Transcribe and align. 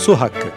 Su 0.00 0.20
Hakkı 0.20 0.48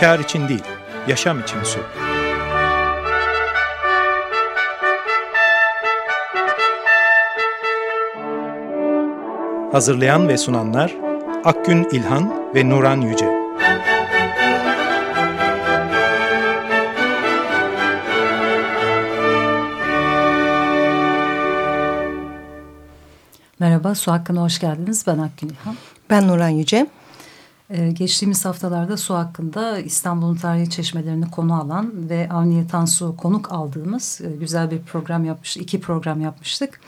Kar 0.00 0.18
için 0.18 0.48
değil, 0.48 0.62
yaşam 1.08 1.40
için 1.40 1.62
su. 1.62 1.80
Hazırlayan 9.72 10.28
ve 10.28 10.36
sunanlar 10.36 10.94
Akgün 11.44 11.88
İlhan 11.92 12.54
ve 12.54 12.68
Nuran 12.68 13.00
Yüce. 13.00 13.35
Merhaba, 23.86 24.00
Su 24.00 24.12
Hakkı'na 24.12 24.42
hoş 24.42 24.58
geldiniz. 24.58 25.04
Ben 25.06 25.18
Akgün 25.18 25.48
İlhan. 25.48 25.76
Ben 26.10 26.28
Nuran 26.28 26.48
Yüce. 26.48 26.86
Ee, 27.70 27.90
geçtiğimiz 27.90 28.44
haftalarda 28.44 28.96
su 28.96 29.14
hakkında 29.14 29.78
İstanbul'un 29.78 30.36
tarihi 30.36 30.70
çeşmelerini 30.70 31.30
konu 31.30 31.60
alan 31.60 32.08
ve 32.08 32.28
Avniye 32.32 32.66
Tansu 32.66 33.16
konuk 33.16 33.52
aldığımız 33.52 34.20
e, 34.24 34.36
güzel 34.36 34.70
bir 34.70 34.82
program 34.82 35.24
yapmış, 35.24 35.56
iki 35.56 35.80
program 35.80 36.20
yapmıştık. 36.20 36.80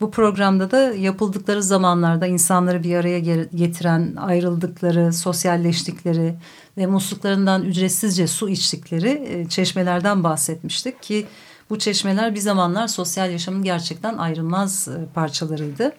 Bu 0.00 0.10
programda 0.10 0.70
da 0.70 0.78
yapıldıkları 0.94 1.62
zamanlarda 1.62 2.26
insanları 2.26 2.82
bir 2.82 2.96
araya 2.96 3.18
getiren, 3.54 4.16
ayrıldıkları, 4.16 5.12
sosyalleştikleri 5.12 6.34
ve 6.76 6.86
musluklarından 6.86 7.62
ücretsizce 7.62 8.26
su 8.26 8.48
içtikleri 8.48 9.10
e, 9.28 9.48
çeşmelerden 9.48 10.24
bahsetmiştik 10.24 11.02
ki 11.02 11.26
bu 11.70 11.78
çeşmeler 11.78 12.34
bir 12.34 12.40
zamanlar 12.40 12.88
sosyal 12.88 13.30
yaşamın 13.30 13.62
gerçekten 13.62 14.18
ayrılmaz 14.18 14.88
e, 14.88 15.06
parçalarıydı. 15.14 15.92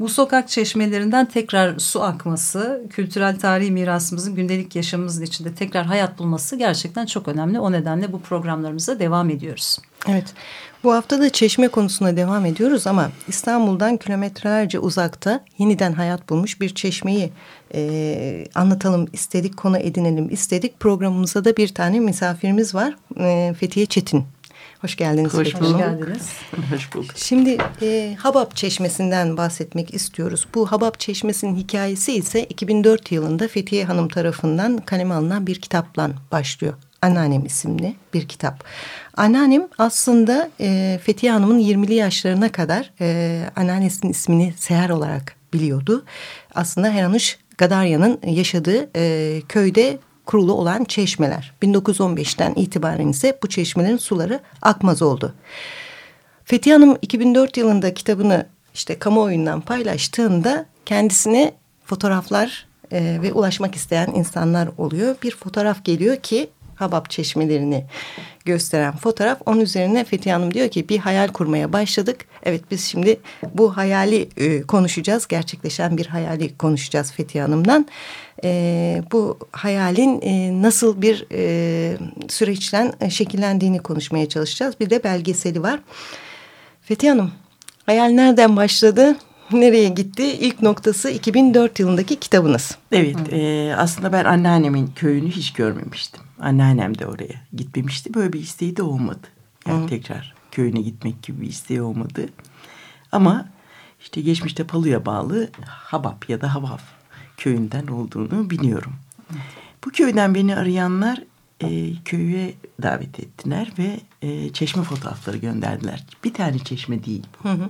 Bu 0.00 0.08
sokak 0.08 0.48
çeşmelerinden 0.48 1.26
tekrar 1.26 1.78
su 1.78 2.02
akması, 2.02 2.82
kültürel 2.90 3.38
tarihi 3.38 3.70
mirasımızın 3.70 4.34
gündelik 4.34 4.76
yaşamımızın 4.76 5.24
içinde 5.24 5.54
tekrar 5.54 5.86
hayat 5.86 6.18
bulması 6.18 6.56
gerçekten 6.56 7.06
çok 7.06 7.28
önemli. 7.28 7.60
O 7.60 7.72
nedenle 7.72 8.12
bu 8.12 8.20
programlarımıza 8.20 8.98
devam 8.98 9.30
ediyoruz. 9.30 9.78
Evet, 10.08 10.34
bu 10.84 10.92
hafta 10.92 11.20
da 11.20 11.30
çeşme 11.30 11.68
konusuna 11.68 12.16
devam 12.16 12.46
ediyoruz 12.46 12.86
ama 12.86 13.10
İstanbul'dan 13.28 13.96
kilometrelerce 13.96 14.78
uzakta 14.78 15.44
yeniden 15.58 15.92
hayat 15.92 16.28
bulmuş 16.30 16.60
bir 16.60 16.74
çeşmeyi 16.74 17.32
e, 17.74 18.44
anlatalım 18.54 19.08
istedik, 19.12 19.56
konu 19.56 19.78
edinelim 19.78 20.30
istedik. 20.30 20.80
Programımızda 20.80 21.44
da 21.44 21.56
bir 21.56 21.68
tane 21.68 22.00
misafirimiz 22.00 22.74
var, 22.74 22.96
e, 23.20 23.54
Fethiye 23.54 23.86
Çetin. 23.86 24.24
Hoş 24.84 24.96
geldiniz. 24.96 25.34
Hoş, 25.34 25.54
hoş 25.54 25.76
geldiniz. 25.76 26.32
Hoş 26.70 26.94
bulduk. 26.94 27.12
Şimdi 27.16 27.58
e, 27.82 28.16
Habab 28.18 28.52
Çeşmesi'nden 28.54 29.36
bahsetmek 29.36 29.94
istiyoruz. 29.94 30.46
Bu 30.54 30.72
Habab 30.72 30.94
Çeşmesi'nin 30.98 31.56
hikayesi 31.56 32.12
ise 32.12 32.44
2004 32.44 33.12
yılında 33.12 33.48
Fethiye 33.48 33.84
Hanım 33.84 34.08
tarafından 34.08 34.76
kaleme 34.76 35.14
alınan 35.14 35.46
bir 35.46 35.60
kitapla 35.60 36.10
başlıyor. 36.32 36.74
Anneannem 37.02 37.46
isimli 37.46 37.94
bir 38.14 38.28
kitap. 38.28 38.64
Anneannem 39.16 39.68
aslında 39.78 40.50
e, 40.60 41.00
Fethiye 41.02 41.32
Hanım'ın 41.32 41.60
20'li 41.60 41.94
yaşlarına 41.94 42.52
kadar 42.52 42.92
e, 43.00 43.40
anneannesinin 43.56 44.12
ismini 44.12 44.54
Seher 44.58 44.90
olarak 44.90 45.36
biliyordu. 45.52 46.04
Aslında 46.54 46.90
Heranuş 46.90 47.38
Gadarya'nın 47.58 48.20
yaşadığı 48.26 48.90
e, 48.96 49.42
köyde 49.48 49.98
kurulu 50.26 50.52
olan 50.52 50.84
çeşmeler. 50.84 51.52
1915'ten 51.62 52.54
itibaren 52.54 53.08
ise 53.08 53.38
bu 53.42 53.48
çeşmelerin 53.48 53.96
suları 53.96 54.40
akmaz 54.62 55.02
oldu. 55.02 55.34
Fethi 56.44 56.72
Hanım 56.72 56.96
2004 57.02 57.56
yılında 57.56 57.94
kitabını 57.94 58.46
işte 58.74 58.98
kamuoyundan 58.98 59.60
paylaştığında 59.60 60.66
kendisine 60.86 61.54
fotoğraflar 61.84 62.66
e, 62.92 63.18
ve 63.22 63.32
ulaşmak 63.32 63.74
isteyen 63.74 64.12
insanlar 64.14 64.68
oluyor. 64.78 65.16
Bir 65.22 65.36
fotoğraf 65.36 65.84
geliyor 65.84 66.16
ki 66.16 66.50
Habab 66.74 67.06
çeşmelerini 67.08 67.84
gösteren 68.44 68.96
fotoğraf. 68.96 69.38
Onun 69.46 69.60
üzerine 69.60 70.04
Fethi 70.04 70.32
Hanım 70.32 70.54
diyor 70.54 70.68
ki 70.68 70.88
bir 70.88 70.98
hayal 70.98 71.28
kurmaya 71.28 71.72
başladık. 71.72 72.26
Evet 72.42 72.62
biz 72.70 72.84
şimdi 72.84 73.20
bu 73.54 73.76
hayali 73.76 74.28
e, 74.36 74.62
konuşacağız. 74.62 75.26
Gerçekleşen 75.26 75.96
bir 75.96 76.06
hayali 76.06 76.56
konuşacağız 76.58 77.12
Fethi 77.12 77.40
Hanım'dan. 77.40 77.86
E, 78.44 79.02
bu 79.12 79.38
hayalin 79.52 80.20
e, 80.22 80.62
nasıl 80.62 81.02
bir 81.02 81.26
e, 81.32 81.96
süreçten 82.28 82.92
şekillendiğini 83.08 83.78
konuşmaya 83.78 84.28
çalışacağız. 84.28 84.80
Bir 84.80 84.90
de 84.90 85.04
belgeseli 85.04 85.62
var. 85.62 85.80
Fethi 86.82 87.08
Hanım 87.08 87.30
hayal 87.86 88.08
nereden 88.08 88.56
başladı? 88.56 89.16
Nereye 89.52 89.88
gitti? 89.88 90.24
İlk 90.24 90.62
noktası 90.62 91.10
2004 91.10 91.78
yılındaki 91.78 92.20
kitabınız. 92.20 92.78
Evet 92.92 93.32
e, 93.32 93.74
aslında 93.76 94.12
ben 94.12 94.24
anneannemin 94.24 94.86
köyünü 94.86 95.30
hiç 95.30 95.52
görmemiştim. 95.52 96.22
Anneannem 96.40 96.98
de 96.98 97.06
oraya 97.06 97.34
gitmemişti. 97.52 98.14
Böyle 98.14 98.32
bir 98.32 98.40
isteği 98.40 98.76
de 98.76 98.82
olmadı. 98.82 99.26
Yani 99.68 99.84
Hı. 99.84 99.88
tekrar 99.88 100.34
köyüne 100.50 100.80
gitmek 100.80 101.22
gibi 101.22 101.40
bir 101.40 101.46
isteği 101.46 101.82
olmadı. 101.82 102.28
Ama 103.12 103.46
işte 104.00 104.20
geçmişte 104.20 104.64
Palu'ya 104.64 105.06
bağlı 105.06 105.48
Habap 105.66 106.30
ya 106.30 106.40
da 106.40 106.54
Havaf 106.54 106.82
köyünden 107.36 107.86
olduğunu 107.86 108.50
biliyorum. 108.50 108.92
Bu 109.84 109.90
köyden 109.90 110.34
beni 110.34 110.56
arayanlar 110.56 111.22
e, 111.60 111.94
köye 112.04 112.54
davet 112.82 113.20
ettiler 113.20 113.72
ve 113.78 114.00
e, 114.22 114.52
çeşme 114.52 114.82
fotoğrafları 114.82 115.36
gönderdiler. 115.36 116.04
Bir 116.24 116.34
tane 116.34 116.58
çeşme 116.58 117.04
değil. 117.04 117.26
Hı 117.42 117.48
hı. 117.48 117.68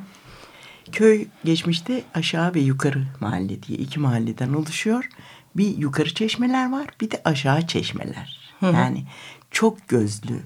Köy 0.92 1.26
geçmişte 1.44 2.02
aşağı 2.14 2.54
ve 2.54 2.60
yukarı 2.60 3.06
mahalle 3.20 3.62
diye 3.62 3.78
iki 3.78 4.00
mahalleden 4.00 4.52
oluşuyor. 4.52 5.08
Bir 5.56 5.76
yukarı 5.76 6.14
çeşmeler 6.14 6.72
var 6.72 6.86
bir 7.00 7.10
de 7.10 7.20
aşağı 7.24 7.66
çeşmeler. 7.66 8.54
Hı. 8.60 8.66
Yani 8.66 9.04
çok 9.50 9.88
gözlü 9.88 10.40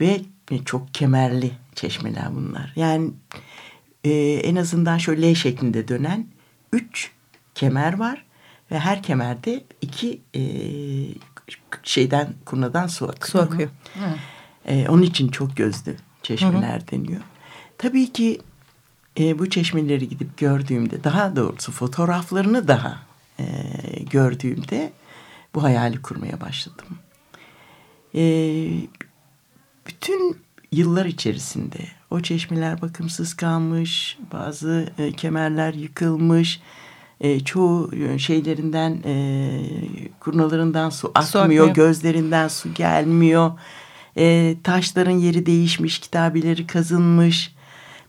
ve 0.00 0.20
çok 0.64 0.94
kemerli 0.94 1.50
çeşmeler 1.74 2.34
bunlar. 2.34 2.72
Yani 2.76 3.10
e, 4.04 4.10
en 4.44 4.56
azından 4.56 4.98
şöyle 4.98 5.32
L 5.32 5.34
şeklinde 5.34 5.88
dönen 5.88 6.26
üç 6.72 7.10
kemer 7.54 7.98
var 7.98 8.24
ve 8.70 8.78
her 8.78 9.02
kemerde 9.02 9.64
iki 9.80 10.20
e, 10.36 10.42
şeyden 11.82 12.34
kurnadan 12.44 12.86
su 12.86 13.04
akıyor. 13.04 13.28
Su 13.28 13.38
akıyor. 13.38 13.70
E, 14.66 14.88
onun 14.88 15.02
için 15.02 15.28
çok 15.28 15.56
gözlü 15.56 15.96
çeşmeler 16.22 16.80
hı 16.80 16.82
hı. 16.82 16.90
deniyor. 16.90 17.20
Tabii 17.78 18.12
ki 18.12 18.40
e, 19.20 19.38
bu 19.38 19.50
çeşmeleri 19.50 20.08
gidip 20.08 20.38
gördüğümde 20.38 21.04
daha 21.04 21.36
doğrusu 21.36 21.72
fotoğraflarını 21.72 22.68
daha 22.68 22.98
e, 23.38 23.44
gördüğümde 24.10 24.92
bu 25.54 25.62
hayali 25.62 26.02
kurmaya 26.02 26.40
başladım. 26.40 26.86
E, 28.14 28.22
bütün 29.86 30.36
yıllar 30.72 31.06
içerisinde 31.06 31.78
o 32.10 32.20
çeşmeler 32.20 32.82
bakımsız 32.82 33.34
kalmış, 33.34 34.18
bazı 34.32 34.88
e, 34.98 35.12
kemerler 35.12 35.74
yıkılmış, 35.74 36.60
e, 37.20 37.40
çoğu 37.40 37.90
şeylerinden 38.18 39.02
e, 39.04 39.60
kurnalarından 40.20 40.90
su 40.90 41.12
akmıyor, 41.14 41.68
su 41.68 41.72
gözlerinden 41.72 42.48
su 42.48 42.74
gelmiyor. 42.74 43.52
E, 44.16 44.56
taşların 44.62 45.10
yeri 45.18 45.46
değişmiş, 45.46 45.98
kitabeleri 45.98 46.66
kazınmış. 46.66 47.53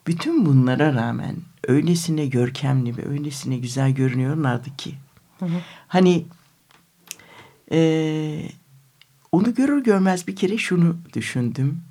Bütün 0.08 0.46
bunlara 0.46 0.94
rağmen 0.94 1.36
öylesine 1.68 2.26
görkemli 2.26 2.98
ve 2.98 3.10
öylesine 3.10 3.58
güzel 3.58 3.92
görünüyorlardı 3.92 4.76
ki. 4.78 4.96
Hı 5.40 5.46
hı. 5.46 5.62
Hani 5.88 6.26
e, 7.72 8.50
onu 9.32 9.54
görür 9.54 9.84
görmez 9.84 10.28
bir 10.28 10.36
kere 10.36 10.58
şunu 10.58 10.98
düşündüm. 11.14 11.82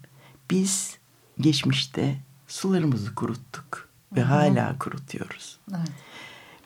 Biz 0.50 0.98
geçmişte 1.40 2.16
sularımızı 2.48 3.14
kuruttuk 3.14 3.88
ve 4.16 4.20
hı 4.20 4.24
hı. 4.24 4.28
hala 4.28 4.78
kurutuyoruz. 4.78 5.58
Evet. 5.70 5.88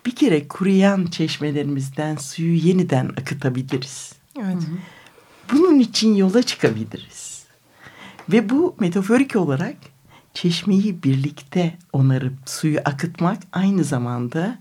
Bir 0.07 0.17
kere 0.17 0.49
kuruyan 0.49 1.07
çeşmelerimizden 1.07 2.17
suyu 2.17 2.55
yeniden 2.55 3.07
akıtabiliriz. 3.07 4.13
Evet. 4.39 4.55
Hı 4.55 4.59
hı. 4.59 4.79
Bunun 5.53 5.79
için 5.79 6.15
yola 6.15 6.43
çıkabiliriz. 6.43 7.45
Ve 8.29 8.51
bu 8.51 8.77
metaforik 8.81 9.37
olarak 9.37 9.77
çeşmeyi 10.43 11.03
birlikte 11.03 11.75
onarıp 11.93 12.33
suyu 12.47 12.79
akıtmak 12.85 13.39
aynı 13.53 13.85
zamanda 13.85 14.59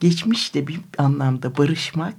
geçmişle 0.00 0.66
bir 0.66 0.80
anlamda 0.98 1.56
barışmak, 1.56 2.14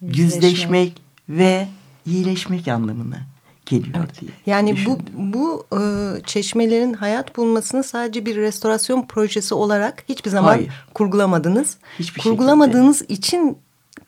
yüzleşmek, 0.00 0.18
yüzleşmek 0.18 1.02
ve 1.28 1.68
iyileşmek 2.06 2.68
anlamına 2.68 3.18
geliyor 3.66 3.96
evet. 3.98 4.20
diye. 4.20 4.30
Yani 4.46 4.76
düşündüm. 4.76 4.98
bu 5.16 5.66
bu 5.72 5.78
e, 5.80 5.82
çeşmelerin 6.26 6.92
hayat 6.92 7.36
bulmasını 7.36 7.84
sadece 7.84 8.26
bir 8.26 8.36
restorasyon 8.36 9.06
projesi 9.06 9.54
olarak 9.54 10.04
hiçbir 10.08 10.30
zaman 10.30 10.48
Hayır. 10.48 10.72
kurgulamadınız. 10.94 11.76
Hiçbir 11.98 12.22
Kurgulamadığınız 12.22 12.98
şekilde. 12.98 13.14
için 13.14 13.58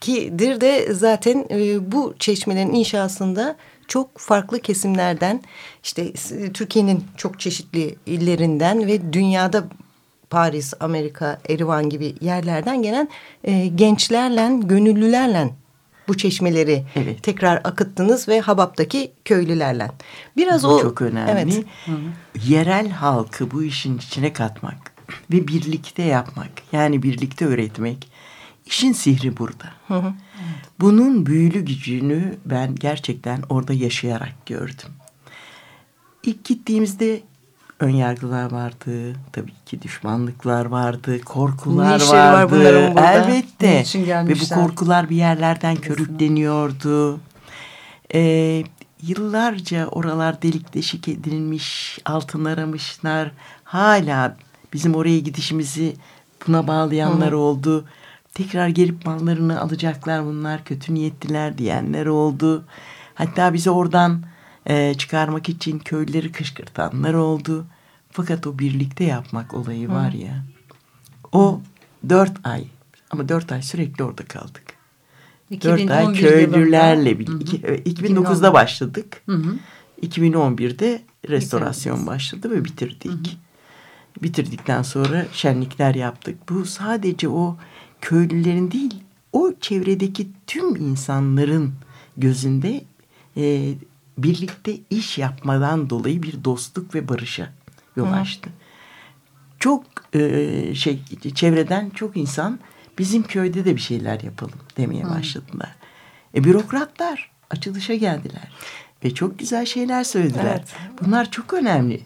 kidir 0.00 0.60
de 0.60 0.94
zaten 0.94 1.46
e, 1.50 1.92
bu 1.92 2.14
çeşmelerin 2.18 2.72
inşasında 2.72 3.56
çok 3.88 4.18
farklı 4.18 4.60
kesimlerden 4.60 5.42
işte 5.84 6.12
Türkiye'nin 6.54 7.04
çok 7.16 7.40
çeşitli 7.40 7.96
illerinden 8.06 8.86
ve 8.86 9.12
dünyada 9.12 9.64
Paris, 10.30 10.74
Amerika, 10.80 11.38
Erivan 11.48 11.90
gibi 11.90 12.14
yerlerden 12.20 12.82
gelen 12.82 13.08
e, 13.44 13.66
gençlerle, 13.66 14.60
gönüllülerle 14.62 15.50
bu 16.08 16.16
çeşmeleri 16.16 16.84
evet. 16.96 17.22
tekrar 17.22 17.56
akıttınız 17.64 18.28
ve 18.28 18.40
Habab'daki 18.40 19.12
köylülerle. 19.24 19.90
Biraz 20.36 20.64
bu 20.64 20.68
o 20.68 20.82
çok 20.82 21.02
önemli. 21.02 21.30
Evet. 21.30 21.64
Hı 21.84 21.90
-hı. 21.90 22.48
Yerel 22.48 22.90
halkı 22.90 23.50
bu 23.50 23.62
işin 23.62 23.98
içine 23.98 24.32
katmak 24.32 24.92
ve 25.30 25.48
birlikte 25.48 26.02
yapmak. 26.02 26.50
Yani 26.72 27.02
birlikte 27.02 27.46
öğretmek. 27.46 28.10
İşin 28.66 28.92
sihri 28.92 29.36
burada. 29.36 29.64
Hı 29.88 29.94
hı. 29.94 30.12
Bunun 30.80 31.26
büyülü 31.26 31.60
gücünü 31.60 32.36
ben 32.44 32.74
gerçekten 32.74 33.42
orada 33.48 33.72
yaşayarak 33.72 34.46
gördüm. 34.46 34.90
İlk 36.22 36.44
gittiğimizde 36.44 37.22
ön 37.80 37.90
yargılar 37.90 38.52
vardı. 38.52 39.16
Tabii 39.32 39.52
ki 39.66 39.82
düşmanlıklar 39.82 40.66
vardı. 40.66 41.20
Korkular 41.20 42.00
ne 42.00 42.08
vardı. 42.08 42.94
Var? 42.94 43.12
Elbette. 43.12 43.84
Ve 44.28 44.34
bu 44.40 44.54
korkular 44.54 45.10
bir 45.10 45.16
yerlerden 45.16 45.76
körükleniyordu. 45.76 47.20
Ee, 48.14 48.64
yıllarca 49.02 49.86
oralar 49.86 50.42
delik 50.42 50.74
deşik 50.74 51.08
edilmiş, 51.08 51.98
altın 52.04 52.44
aramışlar. 52.44 53.30
Hala 53.64 54.36
bizim 54.72 54.94
oraya 54.94 55.18
gidişimizi 55.18 55.96
buna 56.46 56.66
bağlayanlar 56.66 57.32
Hı. 57.32 57.36
oldu. 57.36 57.84
Tekrar 58.36 58.68
gelip 58.68 59.06
mallarını 59.06 59.60
alacaklar 59.60 60.24
bunlar 60.24 60.64
kötü 60.64 60.94
niyetliler 60.94 61.58
diyenler 61.58 62.06
oldu. 62.06 62.64
Hatta 63.14 63.54
bizi 63.54 63.70
oradan 63.70 64.22
e, 64.66 64.94
çıkarmak 64.94 65.48
için 65.48 65.78
köyleri 65.78 66.32
kışkırtanlar 66.32 67.14
oldu. 67.14 67.66
Fakat 68.10 68.46
o 68.46 68.58
birlikte 68.58 69.04
yapmak 69.04 69.54
olayı 69.54 69.88
var 69.88 70.12
ya. 70.12 70.44
O 71.32 71.60
dört 72.08 72.46
ay 72.46 72.64
ama 73.10 73.28
dört 73.28 73.52
ay 73.52 73.62
sürekli 73.62 74.04
orada 74.04 74.24
kaldık. 74.24 74.64
Dört 75.50 75.90
ay 75.90 76.12
köylülerle 76.12 77.18
bir, 77.18 77.40
iki, 77.40 77.60
2009'da 77.60 78.54
başladık. 78.54 79.22
Hı 79.26 79.36
hı. 79.36 79.56
2011'de 80.02 81.02
restorasyon 81.28 82.06
başladı 82.06 82.50
ve 82.50 82.64
bitirdik. 82.64 83.12
Hı 83.12 83.36
hı. 84.18 84.22
Bitirdikten 84.22 84.82
sonra 84.82 85.26
şenlikler 85.32 85.94
yaptık. 85.94 86.48
Bu 86.48 86.64
sadece 86.64 87.28
o 87.28 87.56
köylülerin 88.00 88.70
değil, 88.70 88.94
o 89.32 89.52
çevredeki 89.60 90.28
tüm 90.46 90.76
insanların 90.76 91.74
gözünde 92.16 92.84
e, 93.36 93.74
birlikte 94.18 94.76
iş 94.90 95.18
yapmadan 95.18 95.90
dolayı 95.90 96.22
bir 96.22 96.44
dostluk 96.44 96.94
ve 96.94 97.08
barışa 97.08 97.52
yol 97.96 98.12
açtı. 98.12 98.50
Çok 99.58 99.84
e, 100.14 100.74
şey 100.74 101.02
çevreden 101.34 101.90
çok 101.90 102.16
insan 102.16 102.58
bizim 102.98 103.22
köyde 103.22 103.64
de 103.64 103.76
bir 103.76 103.80
şeyler 103.80 104.20
yapalım 104.20 104.58
demeye 104.76 105.04
Hı. 105.04 105.10
başladılar. 105.10 105.74
E, 106.34 106.44
bürokratlar 106.44 107.30
açılışa 107.50 107.94
geldiler 107.94 108.52
ve 109.04 109.14
çok 109.14 109.38
güzel 109.38 109.66
şeyler 109.66 110.04
söylediler. 110.04 110.44
Evet. 110.44 110.74
Bunlar 111.02 111.30
çok 111.30 111.52
önemli. 111.54 112.00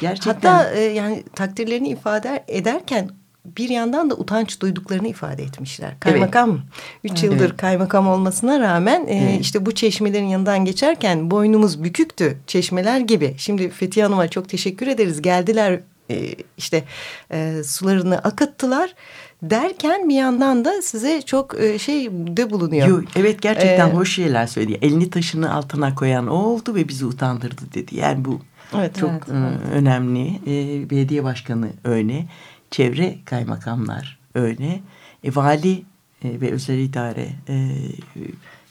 Gerçekten. 0.00 0.52
Hatta 0.52 0.70
e, 0.70 0.80
yani 0.80 1.24
takdirlerini 1.34 1.88
ifade 1.88 2.44
ederken 2.48 3.10
bir 3.44 3.68
yandan 3.68 4.10
da 4.10 4.14
utanç 4.14 4.60
duyduklarını 4.60 5.08
ifade 5.08 5.42
etmişler. 5.42 6.00
Kaymakam, 6.00 6.50
evet. 6.50 6.62
üç 7.04 7.22
yıldır 7.22 7.48
evet. 7.48 7.56
kaymakam 7.56 8.08
olmasına 8.08 8.60
rağmen 8.60 9.06
e, 9.06 9.14
evet. 9.14 9.40
işte 9.40 9.66
bu 9.66 9.74
çeşmelerin 9.74 10.26
yanından 10.26 10.64
geçerken 10.64 11.30
boynumuz 11.30 11.84
büküktü 11.84 12.38
çeşmeler 12.46 13.00
gibi. 13.00 13.34
Şimdi 13.38 13.70
Fethiye 13.70 14.06
Hanım'a 14.06 14.28
çok 14.28 14.48
teşekkür 14.48 14.86
ederiz. 14.86 15.22
Geldiler 15.22 15.80
e, 16.10 16.34
işte 16.56 16.84
e, 17.32 17.62
sularını 17.64 18.18
akıttılar 18.18 18.94
derken 19.42 20.08
bir 20.08 20.14
yandan 20.14 20.64
da 20.64 20.82
size 20.82 21.22
çok 21.22 21.60
e, 21.60 21.78
şey 21.78 22.10
de 22.10 22.50
bulunuyor. 22.50 22.88
Yo, 22.88 23.02
evet 23.16 23.42
gerçekten 23.42 23.88
ee, 23.88 23.92
hoş 23.92 24.14
şeyler 24.14 24.46
söyledi. 24.46 24.78
Elini 24.82 25.10
taşını 25.10 25.54
altına 25.54 25.94
koyan 25.94 26.26
o 26.26 26.34
oldu 26.34 26.74
ve 26.74 26.88
bizi 26.88 27.06
utandırdı 27.06 27.62
dedi. 27.74 27.96
Yani 27.96 28.24
bu 28.24 28.40
evet, 28.76 28.96
çok 28.98 29.10
evet, 29.10 29.22
evet. 29.28 29.72
önemli. 29.72 30.28
E, 30.46 30.90
belediye 30.90 31.24
başkanı 31.24 31.68
öyle 31.84 32.24
çevre 32.70 33.18
kaymakamlar 33.24 34.18
öyle. 34.34 34.80
E, 35.24 35.34
vali 35.34 35.84
e, 36.24 36.40
ve 36.40 36.50
özel 36.50 36.78
idare 36.78 37.28
e, 37.48 37.68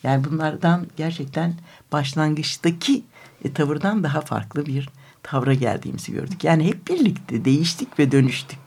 yani 0.03 0.23
bunlardan 0.23 0.87
gerçekten 0.97 1.53
başlangıçtaki 1.91 3.03
e, 3.43 3.53
tavırdan 3.53 4.03
daha 4.03 4.21
farklı 4.21 4.65
bir 4.65 4.89
tavra 5.23 5.53
geldiğimizi 5.53 6.11
gördük. 6.11 6.43
Yani 6.43 6.67
hep 6.67 6.87
birlikte 6.87 7.45
değiştik 7.45 7.99
ve 7.99 8.11
dönüştük. 8.11 8.59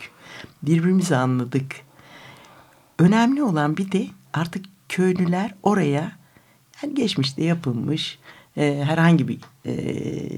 Birbirimizi 0.63 1.17
anladık. 1.17 1.77
Önemli 2.99 3.43
olan 3.43 3.77
bir 3.77 3.93
de 3.93 4.07
artık 4.33 4.65
köylüler 4.89 5.55
oraya 5.63 6.13
yani 6.83 6.95
geçmişte 6.95 7.45
yapılmış 7.45 8.19
e, 8.57 8.85
herhangi 8.85 9.29
bir 9.29 9.41
e, 9.65 9.75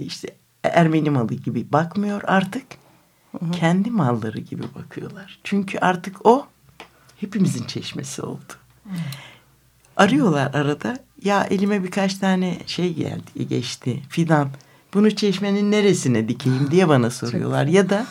işte 0.02 0.28
Ermeni 0.62 1.10
malı 1.10 1.34
gibi 1.34 1.72
bakmıyor 1.72 2.22
artık 2.24 2.66
Hı 3.42 3.50
Kendi 3.50 3.90
malları 3.90 4.40
gibi 4.40 4.62
bakıyorlar. 4.74 5.38
Çünkü 5.44 5.78
artık 5.78 6.26
o 6.26 6.46
hepimizin 7.20 7.64
çeşmesi 7.64 8.22
oldu. 8.22 8.52
Hı. 8.84 8.90
Arıyorlar 9.96 10.54
arada. 10.54 10.98
Ya 11.22 11.44
elime 11.44 11.84
birkaç 11.84 12.14
tane 12.14 12.58
şey 12.66 12.94
geldi, 12.94 13.48
geçti. 13.48 14.02
Fidan. 14.08 14.48
Bunu 14.94 15.16
çeşmenin 15.16 15.70
neresine 15.70 16.28
dikeyim 16.28 16.70
diye 16.70 16.88
bana 16.88 17.10
soruyorlar. 17.10 17.66
ya 17.66 17.90
da 17.90 18.06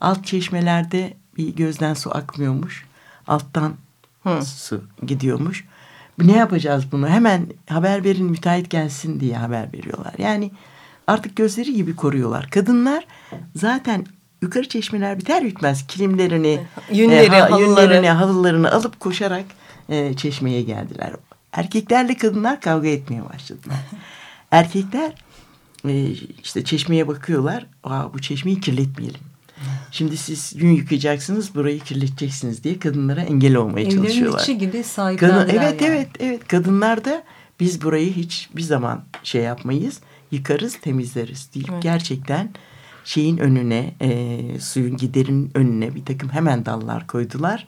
alt 0.00 0.26
çeşmelerde 0.26 1.16
bir 1.36 1.56
gözden 1.56 1.94
su 1.94 2.16
akmıyormuş. 2.16 2.86
Alttan 3.26 3.74
Hı. 4.22 4.44
su 4.44 4.82
gidiyormuş. 5.06 5.64
Ne 6.18 6.36
yapacağız 6.36 6.84
bunu? 6.92 7.08
Hemen 7.08 7.46
haber 7.68 8.04
verin 8.04 8.26
müteahhit 8.26 8.70
gelsin 8.70 9.20
diye 9.20 9.36
haber 9.36 9.72
veriyorlar. 9.72 10.14
Yani 10.18 10.50
artık 11.06 11.36
gözleri 11.36 11.74
gibi 11.74 11.96
koruyorlar. 11.96 12.50
Kadınlar 12.50 13.06
zaten 13.56 14.06
yukarı 14.42 14.68
çeşmeler 14.68 15.18
biter 15.18 15.44
bitmez 15.44 15.86
kilimlerini, 15.86 16.60
Yünleri, 16.92 17.34
e, 17.34 17.40
ha, 17.40 17.58
yünlerini, 17.58 18.08
halılarını 18.08 18.72
alıp 18.72 19.00
koşarak 19.00 19.44
e, 19.88 20.14
çeşmeye 20.14 20.62
geldiler. 20.62 21.12
Erkeklerle 21.52 22.16
kadınlar 22.16 22.60
kavga 22.60 22.88
etmeye 22.88 23.24
başladılar. 23.24 23.76
Erkekler 24.50 25.12
e, 25.88 26.10
işte 26.42 26.64
çeşmeye 26.64 27.08
bakıyorlar. 27.08 27.66
Aa, 27.84 28.14
bu 28.14 28.20
çeşmeyi 28.20 28.60
kirletmeyelim. 28.60 29.20
Şimdi 29.90 30.16
siz 30.16 30.52
yün 30.56 30.70
yıkayacaksınız, 30.70 31.54
burayı 31.54 31.80
kirleteceksiniz 31.80 32.64
diye 32.64 32.78
kadınlara 32.78 33.20
engel 33.20 33.56
olmaya 33.56 33.80
Evlerin 33.80 33.96
çalışıyorlar. 33.96 34.38
Evlerin 34.38 34.56
içi 34.56 34.66
gibi 34.66 34.84
sahiplendiler. 34.84 35.46
Kadın, 35.46 35.58
evet, 35.58 35.82
yani. 35.82 35.94
evet, 35.94 36.08
evet. 36.20 36.48
Kadınlar 36.48 37.04
da 37.04 37.22
biz 37.60 37.82
burayı 37.82 38.12
hiç 38.12 38.48
bir 38.56 38.62
zaman 38.62 39.04
şey 39.22 39.42
yapmayız. 39.42 40.00
Yıkarız, 40.30 40.76
temizleriz 40.80 41.50
deyip 41.54 41.70
evet. 41.72 41.82
gerçekten 41.82 42.50
şeyin 43.08 43.38
önüne 43.38 43.94
e, 44.00 44.60
suyun 44.60 44.96
giderin 44.96 45.50
önüne 45.54 45.94
bir 45.94 46.04
takım 46.04 46.28
hemen 46.28 46.66
dallar 46.66 47.06
koydular. 47.06 47.66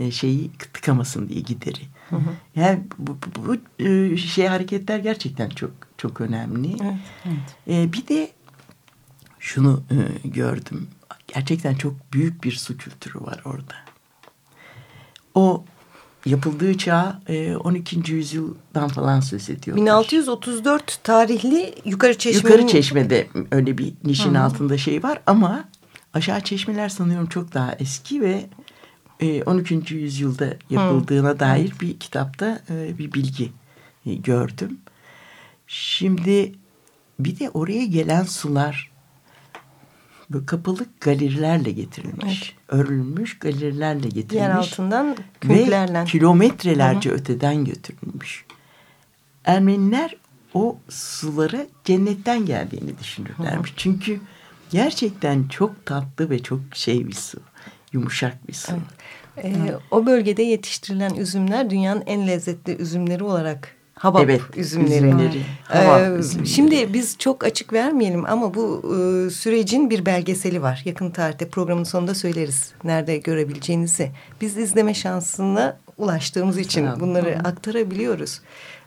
E, 0.00 0.10
şeyi 0.10 0.50
tıkamasın 0.52 1.28
diye 1.28 1.40
gideri. 1.40 1.80
Hı 2.10 2.16
hı. 2.16 2.30
Yani 2.56 2.80
bu, 2.98 3.18
bu, 3.36 3.46
bu 3.46 3.84
e, 3.84 4.16
şey 4.16 4.46
hareketler 4.46 4.98
gerçekten 4.98 5.48
çok 5.48 5.70
çok 5.98 6.20
önemli. 6.20 6.68
Evet, 6.82 6.94
evet. 7.24 7.88
E, 7.88 7.92
bir 7.92 8.08
de 8.08 8.30
şunu 9.38 9.82
e, 9.90 10.28
gördüm. 10.28 10.88
Gerçekten 11.34 11.74
çok 11.74 12.12
büyük 12.12 12.44
bir 12.44 12.52
su 12.52 12.76
kültürü 12.76 13.20
var 13.20 13.40
orada. 13.44 13.74
O 15.34 15.64
yapıldığı 16.26 16.78
çağ 16.78 17.20
12. 17.64 17.96
E, 17.96 18.14
yüzyıldan 18.14 18.88
falan 18.88 19.20
söz 19.20 19.50
ediyor. 19.50 19.76
1634 19.76 21.00
tarihli 21.04 21.74
Yukarı 21.84 22.18
Çeşme'nin... 22.18 22.52
Yukarı 22.52 22.68
Çeşme'de 22.68 23.26
öyle 23.52 23.78
bir 23.78 23.92
nişin 24.04 24.34
Hı. 24.34 24.40
altında 24.40 24.78
şey 24.78 25.02
var 25.02 25.20
ama 25.26 25.64
aşağı 26.14 26.40
çeşmeler 26.40 26.88
sanıyorum 26.88 27.26
çok 27.26 27.54
daha 27.54 27.72
eski 27.72 28.20
ve 28.20 28.46
12. 29.46 29.74
E, 29.74 29.94
yüzyılda 29.94 30.54
yapıldığına 30.70 31.30
Hı. 31.30 31.38
dair 31.38 31.72
bir 31.80 31.98
kitapta 31.98 32.62
e, 32.70 32.98
bir 32.98 33.12
bilgi 33.12 33.52
gördüm. 34.06 34.78
Şimdi 35.66 36.52
bir 37.20 37.38
de 37.38 37.50
oraya 37.50 37.84
gelen 37.84 38.22
sular 38.22 38.90
böyle 40.30 40.46
kapalı 40.46 40.86
galerilerle 41.00 41.72
getirilmiş. 41.72 42.54
Evet. 42.68 42.80
Örülmüş 42.86 43.38
galerilerle 43.38 44.08
getirilmiş. 44.08 44.34
Yer 44.34 44.50
altından 44.50 45.16
künklerle. 45.40 46.00
Ve 46.00 46.04
kilometrelerce 46.04 47.10
Hı 47.10 47.14
-hı. 47.14 47.18
öteden 47.18 47.64
götürülmüş. 47.64 48.44
Ermeniler 49.44 50.16
o 50.54 50.78
suları 50.88 51.66
cennetten 51.84 52.46
geldiğini 52.46 52.98
düşünürlermiş. 52.98 53.70
Hı 53.70 53.74
-hı. 53.74 53.76
Çünkü 53.76 54.20
gerçekten 54.70 55.48
çok 55.48 55.86
tatlı 55.86 56.30
ve 56.30 56.42
çok 56.42 56.60
şey 56.74 57.08
bir 57.08 57.14
su. 57.14 57.40
Yumuşak 57.92 58.48
bir 58.48 58.52
su. 58.52 58.72
Evet. 58.72 59.56
Ee, 59.56 59.78
o 59.90 60.06
bölgede 60.06 60.42
yetiştirilen 60.42 61.14
üzümler 61.14 61.70
dünyanın 61.70 62.02
en 62.06 62.26
lezzetli 62.26 62.76
üzümleri 62.76 63.24
olarak 63.24 63.77
Habap 63.98 64.22
evet, 64.22 64.40
üzümleri. 64.56 65.06
üzümleri. 65.06 65.42
Habap 65.64 66.00
ee, 66.00 66.18
üzümleri. 66.18 66.48
Şimdi 66.48 66.92
biz 66.92 67.18
çok 67.18 67.44
açık 67.44 67.72
vermeyelim 67.72 68.24
ama 68.26 68.54
bu 68.54 68.82
e, 68.84 69.30
sürecin 69.30 69.90
bir 69.90 70.06
belgeseli 70.06 70.62
var. 70.62 70.82
Yakın 70.84 71.10
tarihte 71.10 71.48
programın 71.48 71.84
sonunda 71.84 72.14
söyleriz 72.14 72.72
nerede 72.84 73.16
görebileceğinizi. 73.16 74.10
Biz 74.40 74.56
izleme 74.56 74.94
şansına 74.94 75.76
ulaştığımız 75.98 76.58
için 76.58 76.84
tamam. 76.84 77.00
bunları 77.00 77.34
Hı. 77.34 77.48
aktarabiliyoruz. 77.48 78.40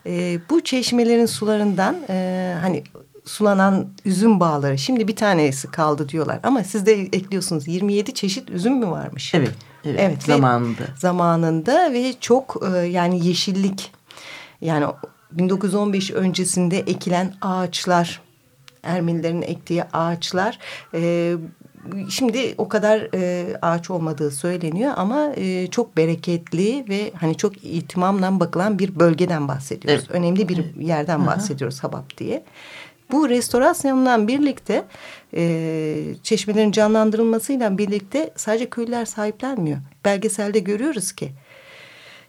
E, 0.06 0.38
bu 0.50 0.60
çeşmelerin 0.60 1.26
sularından 1.26 1.96
e, 2.08 2.56
hani 2.60 2.84
sulanan 3.24 3.86
üzüm 4.04 4.40
bağları 4.40 4.78
şimdi 4.78 5.08
bir 5.08 5.16
tanesi 5.16 5.70
kaldı 5.70 6.08
diyorlar 6.08 6.40
ama 6.42 6.64
siz 6.64 6.86
de 6.86 6.92
ekliyorsunuz 6.92 7.68
27 7.68 8.14
çeşit 8.14 8.50
üzüm 8.50 8.78
mü 8.78 8.86
varmış? 8.86 9.34
Evet. 9.34 9.54
Evet, 9.84 10.00
evet 10.00 10.22
zamanında. 10.22 10.82
Zamanında 10.98 11.92
ve 11.92 12.14
çok 12.20 12.62
e, 12.74 12.78
yani 12.78 13.26
yeşillik 13.26 13.90
yani 14.62 14.86
1915 15.32 16.10
öncesinde 16.10 16.78
ekilen 16.78 17.34
ağaçlar 17.40 18.20
Ermenilerin 18.82 19.42
ektiği 19.42 19.84
ağaçlar 19.84 20.58
e, 20.94 21.34
şimdi 22.08 22.54
o 22.58 22.68
kadar 22.68 23.08
e, 23.14 23.46
ağaç 23.62 23.90
olmadığı 23.90 24.30
söyleniyor 24.30 24.92
ama 24.96 25.32
e, 25.36 25.66
çok 25.66 25.96
bereketli 25.96 26.84
ve 26.88 27.12
hani 27.20 27.36
çok 27.36 27.64
itimamla 27.64 28.40
bakılan 28.40 28.78
bir 28.78 29.00
bölgeden 29.00 29.48
bahsediyoruz. 29.48 30.04
Evet. 30.06 30.16
Önemli 30.16 30.48
bir 30.48 30.80
yerden 30.80 31.18
Hı 31.18 31.22
-hı. 31.22 31.26
bahsediyoruz 31.26 31.84
Habab 31.84 32.18
diye. 32.18 32.44
Bu 33.12 33.28
restorasyondan 33.28 34.28
birlikte 34.28 34.84
e, 35.34 36.04
çeşmelerin 36.22 36.72
canlandırılmasıyla 36.72 37.78
birlikte 37.78 38.32
sadece 38.36 38.70
köylüler 38.70 39.04
sahiplenmiyor. 39.04 39.78
Belgeselde 40.04 40.58
görüyoruz 40.58 41.12
ki 41.12 41.32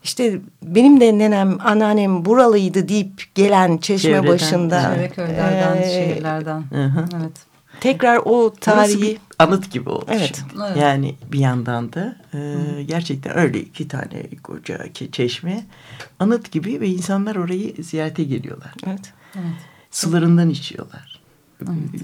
işte 0.03 0.39
benim 0.63 1.01
de 1.01 1.17
nenem, 1.17 1.57
anneannem 1.59 2.25
buralıydı 2.25 2.87
deyip 2.87 3.35
gelen 3.35 3.77
çeşme 3.77 4.09
Çevreden, 4.09 4.33
başında. 4.33 4.81
Çevre 4.95 5.09
köylerden, 5.09 5.81
e, 5.81 5.83
şehirlerden. 5.83 6.59
Hı 6.59 6.75
-hı. 6.75 7.05
Evet. 7.21 7.53
Tekrar 7.79 8.17
o 8.25 8.53
tarihi 8.61 9.17
anıt 9.39 9.71
gibi 9.71 9.89
oldu. 9.89 10.05
Evet. 10.09 10.43
evet. 10.67 10.77
Yani 10.77 11.15
bir 11.31 11.39
yandan 11.39 11.93
da 11.93 12.15
e, 12.33 12.83
gerçekten 12.83 13.37
öyle 13.37 13.59
iki 13.59 13.87
tane 13.87 14.23
koca 14.43 14.93
çeşme 15.11 15.63
anıt 16.19 16.51
gibi 16.51 16.81
ve 16.81 16.87
insanlar 16.87 17.35
orayı 17.35 17.73
ziyarete 17.79 18.23
geliyorlar. 18.23 18.73
Evet. 18.87 19.13
evet. 19.35 19.55
Sularından 19.91 20.49
içiyorlar. 20.49 21.12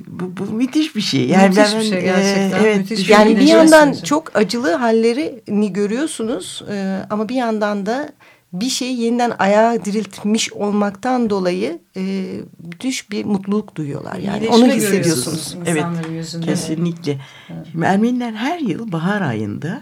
Bu, 0.07 0.37
bu 0.37 0.51
müthiş 0.51 0.95
bir 0.95 1.01
şey. 1.01 1.27
Yani 1.27 1.49
müthiş 1.49 1.73
ben, 1.73 1.79
bir 1.79 1.85
şey 1.85 2.01
gerçekten. 2.01 2.51
E, 2.51 2.61
evet, 2.61 2.77
müthiş 2.77 3.09
yani 3.09 3.37
bir 3.37 3.47
yandan 3.47 3.93
çok 3.93 4.35
acılı 4.35 4.73
hallerini 4.73 5.73
görüyorsunuz 5.73 6.63
e, 6.71 7.05
ama 7.09 7.29
bir 7.29 7.35
yandan 7.35 7.85
da 7.85 8.13
bir 8.53 8.69
şeyi 8.69 9.01
yeniden 9.01 9.31
ayağa 9.39 9.85
diriltmiş 9.85 10.53
olmaktan 10.53 11.29
dolayı 11.29 11.79
e, 11.97 12.33
müthiş 12.63 13.11
bir 13.11 13.25
mutluluk 13.25 13.75
duyuyorlar. 13.75 14.15
Yani 14.15 14.49
onu 14.49 14.67
hissediyorsunuz. 14.67 15.57
Evet, 15.65 15.85
yüzünde. 16.11 16.45
kesinlikle. 16.45 17.17
Evet. 17.49 17.67
Şimdi 17.71 17.85
Ermeniler 17.85 18.33
her 18.33 18.59
yıl 18.59 18.91
bahar 18.91 19.21
ayında 19.21 19.81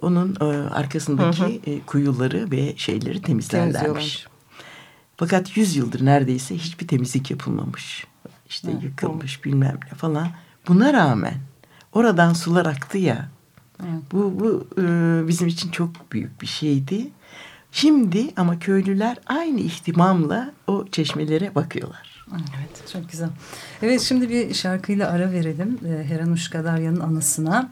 onun 0.00 0.36
e, 0.40 0.44
arkasındaki 0.70 1.42
hı 1.42 1.46
hı. 1.46 1.70
E, 1.70 1.80
kuyuları 1.80 2.50
ve 2.50 2.76
şeyleri 2.76 3.22
temizlerlermiş. 3.22 4.26
Fakat 5.16 5.56
yüz 5.56 5.76
yıldır 5.76 6.04
neredeyse 6.04 6.56
hiçbir 6.56 6.88
temizlik 6.88 7.30
yapılmamış. 7.30 8.06
İşte 8.48 8.70
evet, 8.70 8.82
yıkılmış 8.82 9.44
bilmem 9.44 9.78
ne 9.92 9.98
falan. 9.98 10.28
Buna 10.68 10.92
rağmen 10.92 11.34
oradan 11.92 12.32
sular 12.32 12.66
aktı 12.66 12.98
ya. 12.98 13.28
Evet. 13.80 14.02
Bu, 14.12 14.40
bu 14.40 14.66
e, 14.80 14.84
bizim 15.28 15.48
için 15.48 15.70
çok 15.70 16.12
büyük 16.12 16.42
bir 16.42 16.46
şeydi. 16.46 17.10
Şimdi 17.72 18.30
ama 18.36 18.58
köylüler 18.58 19.16
aynı 19.26 19.60
ihtimamla 19.60 20.52
o 20.66 20.86
çeşmelere 20.92 21.54
bakıyorlar. 21.54 22.26
Evet 22.32 22.92
çok 22.92 23.10
güzel. 23.10 23.28
Evet 23.82 24.00
şimdi 24.00 24.28
bir 24.30 24.54
şarkıyla 24.54 25.10
ara 25.10 25.32
verelim. 25.32 25.78
E, 25.86 26.04
Heranuş 26.04 26.50
Gadarya'nın 26.50 27.00
anısına. 27.00 27.70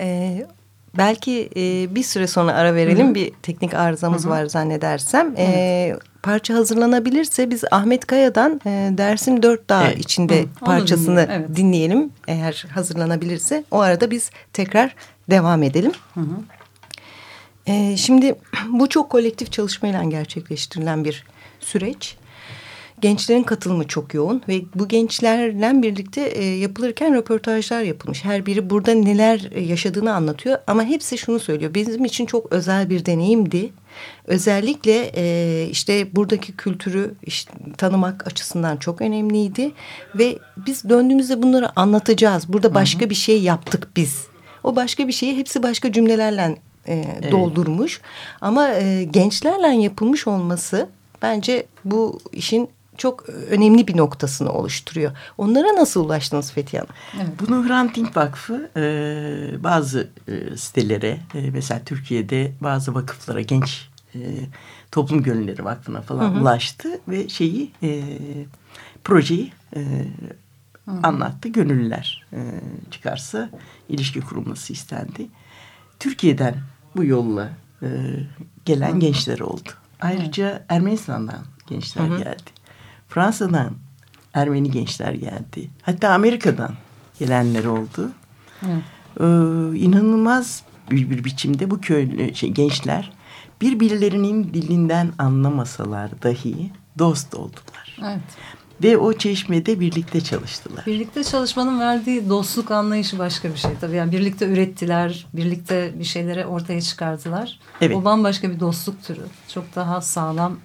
Ee, 0.00 0.48
belki 0.96 1.50
e, 1.56 1.94
bir 1.94 2.02
süre 2.02 2.26
sonra 2.26 2.52
ara 2.52 2.74
verelim. 2.74 3.06
Hı 3.06 3.10
-hı. 3.10 3.14
Bir 3.14 3.32
teknik 3.42 3.74
arızamız 3.74 4.24
Hı 4.24 4.28
-hı. 4.28 4.30
var 4.30 4.46
zannedersem. 4.46 5.34
Evet. 5.36 5.48
Ee, 5.48 5.96
parça 6.22 6.54
hazırlanabilirse 6.54 7.50
biz 7.50 7.64
Ahmet 7.70 8.06
Kaya'dan 8.06 8.60
e, 8.66 8.90
Dersim 8.98 9.42
Dört 9.42 9.68
Dağ 9.68 9.84
evet. 9.84 9.98
içinde 9.98 10.42
Hı. 10.42 10.46
parçasını 10.60 11.28
evet. 11.30 11.56
dinleyelim. 11.56 12.12
Eğer 12.28 12.66
hazırlanabilirse. 12.74 13.64
O 13.70 13.80
arada 13.80 14.10
biz 14.10 14.30
tekrar 14.52 14.94
devam 15.30 15.62
edelim. 15.62 15.92
Hı 16.14 16.20
hı. 16.20 16.36
E, 17.66 17.96
şimdi 17.96 18.34
bu 18.68 18.88
çok 18.88 19.10
kolektif 19.10 19.52
çalışmayla 19.52 20.04
gerçekleştirilen 20.04 21.04
bir 21.04 21.24
süreç. 21.60 22.16
Gençlerin 23.00 23.42
katılımı 23.42 23.88
çok 23.88 24.14
yoğun 24.14 24.42
ve 24.48 24.62
bu 24.74 24.88
gençlerle 24.88 25.82
birlikte 25.82 26.20
e, 26.20 26.44
yapılırken 26.44 27.14
röportajlar 27.14 27.82
yapılmış. 27.82 28.24
Her 28.24 28.46
biri 28.46 28.70
burada 28.70 28.94
neler 28.94 29.40
yaşadığını 29.56 30.14
anlatıyor 30.14 30.58
ama 30.66 30.84
hepsi 30.84 31.18
şunu 31.18 31.38
söylüyor. 31.38 31.74
Bizim 31.74 32.04
için 32.04 32.26
çok 32.26 32.52
özel 32.52 32.90
bir 32.90 33.06
deneyimdi. 33.06 33.72
Özellikle 34.26 35.10
e, 35.16 35.66
işte 35.70 36.16
buradaki 36.16 36.56
kültürü 36.56 37.14
işte, 37.22 37.52
tanımak 37.76 38.26
açısından 38.26 38.76
çok 38.76 39.00
önemliydi 39.00 39.72
ve 40.14 40.38
biz 40.66 40.88
döndüğümüzde 40.88 41.42
bunları 41.42 41.80
anlatacağız. 41.80 42.48
Burada 42.48 42.74
başka 42.74 43.00
Hı 43.00 43.04
-hı. 43.04 43.10
bir 43.10 43.14
şey 43.14 43.42
yaptık 43.42 43.88
biz. 43.96 44.24
O 44.64 44.76
başka 44.76 45.08
bir 45.08 45.12
şeyi 45.12 45.36
hepsi 45.36 45.62
başka 45.62 45.92
cümlelerle 45.92 46.56
e, 46.86 46.94
evet. 47.20 47.32
doldurmuş. 47.32 48.00
Ama 48.40 48.68
e, 48.68 49.04
gençlerle 49.04 49.82
yapılmış 49.82 50.26
olması 50.26 50.88
bence 51.22 51.66
bu 51.84 52.20
işin 52.32 52.68
çok 53.00 53.28
önemli 53.28 53.88
bir 53.88 53.96
noktasını 53.96 54.52
oluşturuyor. 54.52 55.12
Onlara 55.38 55.66
nasıl 55.66 56.04
ulaştınız 56.04 56.52
Fethiye 56.52 56.82
Hanım? 56.82 56.94
Evet. 57.16 57.40
Bunu 57.40 57.68
Hrant 57.68 57.96
Dink 57.96 58.16
Vakfı 58.16 58.70
e, 58.76 59.64
bazı 59.64 60.08
e, 60.28 60.56
sitelere 60.56 61.20
e, 61.34 61.50
mesela 61.50 61.80
Türkiye'de 61.84 62.52
bazı 62.60 62.94
vakıflara 62.94 63.40
genç 63.40 63.88
e, 64.14 64.18
Toplum 64.92 65.22
Gönülleri 65.22 65.64
Vakfı'na 65.64 66.00
falan 66.00 66.30
hı 66.30 66.34
hı. 66.34 66.40
ulaştı 66.40 67.00
ve 67.08 67.28
şeyi 67.28 67.70
e, 67.82 68.02
projeyi 69.04 69.52
e, 69.76 69.80
hı 70.84 70.90
hı. 70.90 71.00
anlattı. 71.02 71.48
Gönüllüler 71.48 72.26
e, 72.32 72.38
çıkarsa 72.90 73.50
ilişki 73.88 74.20
kurulması 74.20 74.72
istendi. 74.72 75.28
Türkiye'den 76.00 76.54
bu 76.96 77.04
yolla 77.04 77.50
e, 77.82 77.88
gelen 78.64 78.94
Hı. 78.94 78.98
gençler 78.98 79.40
oldu. 79.40 79.68
Ayrıca 80.00 80.54
Hı. 80.54 80.62
Ermenistan'dan 80.68 81.44
gençler 81.66 82.08
Hı. 82.08 82.18
geldi. 82.18 82.59
Fransa'dan 83.10 83.72
Ermeni 84.34 84.70
gençler 84.70 85.12
geldi. 85.12 85.70
Hatta 85.82 86.08
Amerika'dan 86.08 86.74
gelenler 87.18 87.64
oldu. 87.64 88.10
Ee, 88.62 89.24
inanılmaz 89.78 90.62
bir, 90.90 91.10
bir 91.10 91.24
biçimde 91.24 91.70
bu 91.70 91.80
köylü 91.80 92.34
şey, 92.34 92.50
gençler 92.50 93.12
birbirlerinin 93.60 94.44
dilinden 94.44 95.12
anlamasalar 95.18 96.22
dahi 96.22 96.70
dost 96.98 97.34
oldular. 97.34 97.98
Evet. 98.02 98.20
Ve 98.82 98.96
o 98.98 99.12
çeşmede 99.12 99.80
birlikte 99.80 100.20
çalıştılar. 100.20 100.86
Birlikte 100.86 101.24
çalışmanın 101.24 101.80
verdiği 101.80 102.28
dostluk 102.28 102.70
anlayışı 102.70 103.18
başka 103.18 103.50
bir 103.50 103.56
şey 103.56 103.70
tabii. 103.80 103.96
Yani 103.96 104.12
birlikte 104.12 104.48
ürettiler, 104.48 105.26
birlikte 105.32 105.92
bir 105.98 106.04
şeyleri 106.04 106.46
ortaya 106.46 106.80
çıkardılar. 106.80 107.60
Evet. 107.80 107.96
O 107.96 108.04
bambaşka 108.04 108.50
bir 108.50 108.60
dostluk 108.60 109.02
türü. 109.02 109.22
Çok 109.48 109.76
daha 109.76 110.00
sağlam. 110.00 110.58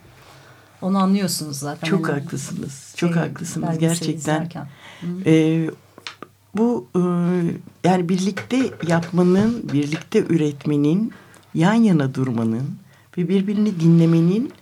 Onu 0.86 0.98
anlıyorsunuz 0.98 1.60
zaten. 1.60 1.88
Çok 1.88 2.10
yani, 2.10 2.20
haklısınız. 2.20 2.94
Çok 2.98 3.13
şey, 3.13 3.22
haklısınız 3.22 3.77
gerçekten. 3.80 4.50
Ee, 5.25 5.70
bu 6.58 6.88
e, 6.96 7.00
yani 7.84 8.10
birlikte 8.10 8.72
yapmanın, 8.88 9.70
birlikte 9.74 10.25
üretmenin, 10.30 11.13
yan 11.54 11.74
yana 11.74 12.15
durmanın 12.15 12.77
ve 13.18 13.30
birbirini 13.30 13.80
dinlemenin 13.80 14.54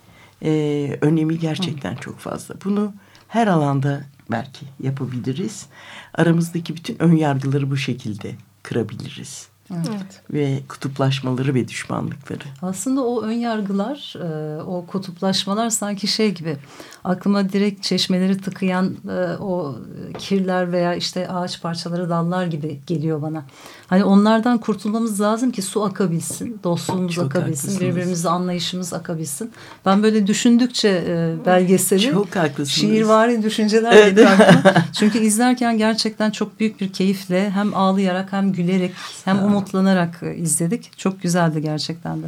e, 0.43 0.97
önemi 1.01 1.39
gerçekten 1.39 1.95
Hı. 1.95 1.99
çok 1.99 2.19
fazla. 2.19 2.55
Bunu 2.65 2.93
her 3.27 3.47
alanda 3.47 4.03
belki 4.31 4.65
yapabiliriz. 4.79 5.65
Aramızdaki 6.13 6.75
bütün 6.75 7.01
ön 7.01 7.15
yargıları 7.15 7.71
bu 7.71 7.77
şekilde 7.77 8.35
kırabiliriz. 8.63 9.47
Evet. 9.89 10.21
Ve 10.33 10.59
kutuplaşmaları 10.69 11.53
ve 11.53 11.67
düşmanlıkları. 11.67 12.43
Aslında 12.61 13.03
o 13.03 13.21
ön 13.21 13.31
yargılar, 13.31 14.15
e, 14.23 14.61
o 14.61 14.85
kutuplaşmalar 14.85 15.69
sanki 15.69 16.07
şey 16.07 16.33
gibi 16.33 16.57
aklıma 17.03 17.49
direkt 17.49 17.83
çeşmeleri 17.83 18.37
tıkayan 18.37 18.95
e, 19.09 19.37
o 19.37 19.75
kirler 20.13 20.71
veya 20.71 20.95
işte 20.95 21.27
ağaç 21.27 21.61
parçaları 21.61 22.09
dallar 22.09 22.45
gibi 22.45 22.79
geliyor 22.87 23.21
bana. 23.21 23.43
Hani 23.87 24.03
onlardan 24.03 24.57
kurtulmamız 24.57 25.21
lazım 25.21 25.51
ki 25.51 25.61
su 25.61 25.83
akabilsin, 25.83 26.59
dostluğumuz 26.63 27.13
Çok 27.13 27.25
akabilsin, 27.25 27.67
haklısınız. 27.67 27.81
birbirimizi 27.81 28.29
anlayışımız 28.29 28.93
akabilsin. 28.93 29.51
Ben 29.85 30.03
böyle 30.03 30.27
düşündükçe 30.27 31.03
e, 31.07 31.45
belgeseli 31.45 32.01
Çok 32.11 32.35
haklısınız. 32.35 32.69
şiirvari 32.69 33.43
düşünceler 33.43 33.93
evet. 33.93 34.15
geliyor 34.15 34.31
Çünkü 34.93 35.19
izlerken 35.19 35.77
gerçekten 35.77 36.31
çok 36.31 36.59
büyük 36.59 36.81
bir 36.81 36.93
keyifle 36.93 37.49
hem 37.49 37.75
ağlayarak 37.75 38.33
hem 38.33 38.53
gülerek 38.53 38.91
hem 39.25 39.43
umutlanarak 39.43 40.23
izledik. 40.37 40.97
Çok 40.97 41.21
güzeldi 41.21 41.61
gerçekten 41.61 42.23
de. 42.23 42.25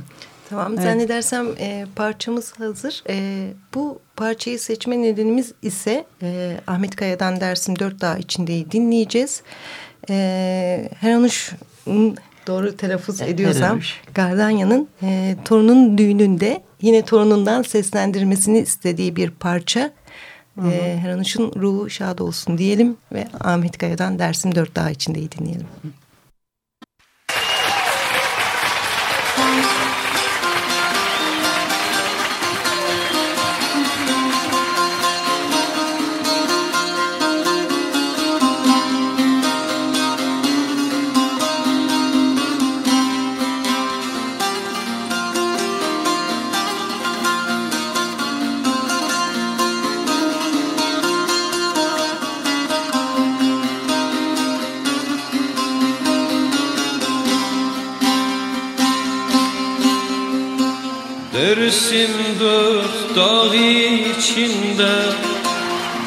Tamam 0.49 0.73
evet. 0.73 0.83
zannedersem 0.83 1.47
e, 1.59 1.85
parçamız 1.95 2.53
hazır. 2.59 3.03
E, 3.09 3.47
bu 3.73 3.99
parçayı 4.15 4.59
seçme 4.59 5.01
nedenimiz 5.01 5.53
ise 5.61 6.05
e, 6.21 6.57
Ahmet 6.67 6.95
Kaya'dan 6.95 7.41
Dersim 7.41 7.79
Dört 7.79 8.01
Dağ 8.01 8.17
içindeyi 8.17 8.71
dinleyeceğiz. 8.71 9.41
E, 10.09 10.89
Heranuş 10.99 11.51
doğru 12.47 12.77
telaffuz 12.77 13.21
ediyorsam 13.21 13.79
Gardanya'nın 14.13 14.87
e, 15.03 15.35
torunun 15.45 15.97
düğününde 15.97 16.61
yine 16.81 17.01
torunundan 17.01 17.61
seslendirmesini 17.61 18.59
istediği 18.59 19.15
bir 19.15 19.29
parça. 19.29 19.81
Hı 19.81 20.67
E, 20.71 20.97
Heranuş'un 20.97 21.51
ruhu 21.55 21.89
şad 21.89 22.19
olsun 22.19 22.57
diyelim 22.57 22.97
ve 23.11 23.27
Ahmet 23.39 23.77
Kaya'dan 23.77 24.19
Dersim 24.19 24.55
Dört 24.55 24.75
Dağ 24.75 24.89
içindeyi 24.89 25.31
dinleyelim. 25.31 25.67
Hı. 25.81 25.87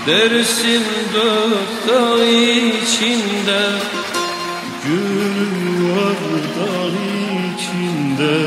Dersim 0.08 0.82
dört 1.14 1.88
içinde 2.82 3.62
Gül 4.84 5.90
var 5.90 6.16
dağ 6.56 6.88
içinde. 7.54 8.38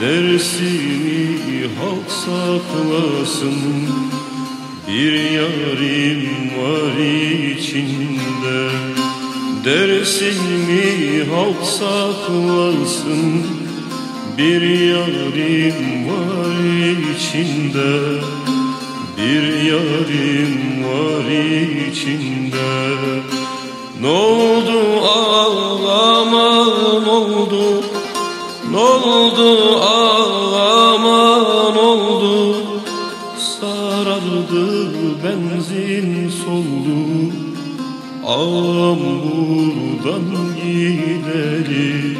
Dersimi 0.00 1.66
halk 1.78 2.10
saklasın 2.10 3.54
Bir 4.88 5.12
yarim 5.30 6.50
var 6.58 6.96
içinde. 7.56 8.70
Dersimi 9.64 11.24
halk 11.34 11.64
saklasın 11.64 13.46
bir 14.38 14.62
yarim 14.62 16.08
var 16.08 16.54
içinde 17.14 18.31
Bir 19.22 19.42
yarim 19.70 20.84
var 20.84 21.24
içinde 21.90 22.96
Ne 24.00 24.08
oldu? 24.08 25.00
Ağlama 25.06 26.64
ne 27.04 27.10
oldu. 27.10 27.84
Ne 28.70 28.76
oldu? 28.78 29.78
Ağlama 29.80 31.38
ne 31.72 31.80
oldu. 31.80 32.56
Sarardı 33.60 34.90
benzin 35.24 36.32
soldu. 36.44 36.98
Ağam 38.26 38.98
buradan 39.22 40.24
gidelim 40.56 42.18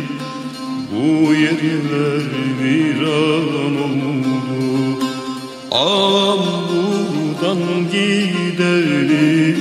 bu 0.92 1.35
yerler 1.35 2.23
viran 2.62 3.76
oldu. 3.85 4.32
Am 5.73 6.32
buradan 7.52 7.90
gidelim 7.90 9.56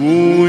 Bu 0.00 0.48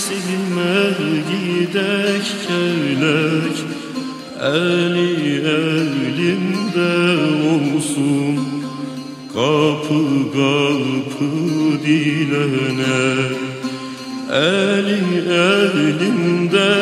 Dersime 0.00 0.96
gidek 1.30 2.24
kelek 2.48 3.56
Eli 4.40 5.38
elimde 5.38 6.92
olsun. 7.50 8.36
Kapı 9.34 10.02
kapı 10.32 11.30
dilene. 11.86 13.02
Eli 14.32 15.02
elimde 15.28 16.72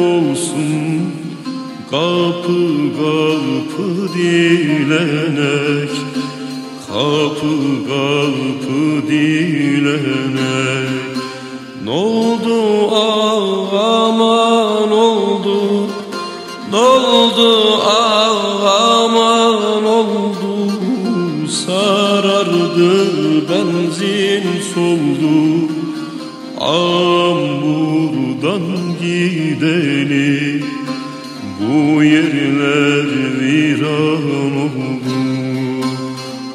olsun. 0.00 1.00
Kapı 1.90 2.60
kapı 2.96 4.14
dilenek. 4.14 5.90
Kapı 6.88 7.54
kapı 7.88 9.08
dilenek 9.08 11.11
Ne 11.84 11.90
oldu? 11.90 12.90
Ağaman 12.94 14.90
oldu. 14.92 15.86
Ne 16.70 16.76
oldu? 16.76 17.82
Ağaman 18.62 19.84
oldu. 19.84 20.72
Sarardı 21.66 22.92
benzin 23.48 24.44
soldu. 24.74 25.68
Ağam 26.60 27.38
buradan 27.62 28.62
gidelim 29.00 30.66
bu 31.60 32.02
yerler 32.02 33.06
viran 33.40 34.56
oldu. 34.62 35.18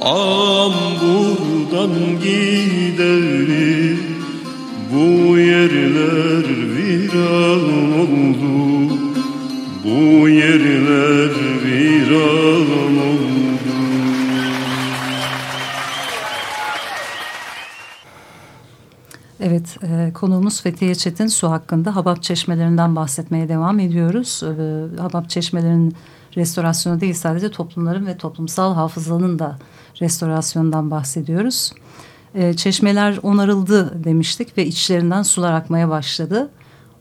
Am 0.02 0.74
buradan 1.02 1.94
gidelim 2.24 4.07
Bu 4.98 5.38
yerler 5.38 6.44
viran 6.76 7.64
oldu 8.00 8.94
Bu 9.84 10.30
yerler 10.30 11.32
viran 11.66 12.98
oldu 12.98 13.58
Evet, 19.40 19.78
e, 19.84 20.14
konuğumuz 20.14 20.62
Fethiye 20.62 20.96
Çetin 20.96 21.28
su 21.28 21.52
hakkında 21.52 21.96
Habab 21.96 22.18
çeşmelerinden 22.18 22.96
bahsetmeye 22.96 23.50
devam 23.50 23.80
ediyoruz. 23.80 24.44
E, 24.44 25.02
Habab 25.02 25.28
çeşmelerinin 25.28 25.96
restorasyonu 26.38 27.02
değil 27.02 27.14
sadece 27.14 27.52
toplumların 27.52 28.06
ve 28.06 28.18
toplumsal 28.18 28.74
hafızanın 28.74 29.40
da 29.40 29.58
restorasyonundan 30.02 30.92
bahsediyoruz. 30.92 31.74
E, 32.36 32.54
çeşmeler 32.54 33.20
onarıldı 33.24 34.04
demiştik 34.04 34.58
ve 34.58 34.66
içlerinden 34.66 35.24
sular 35.24 35.54
akmaya 35.54 35.90
başladı. 35.90 36.50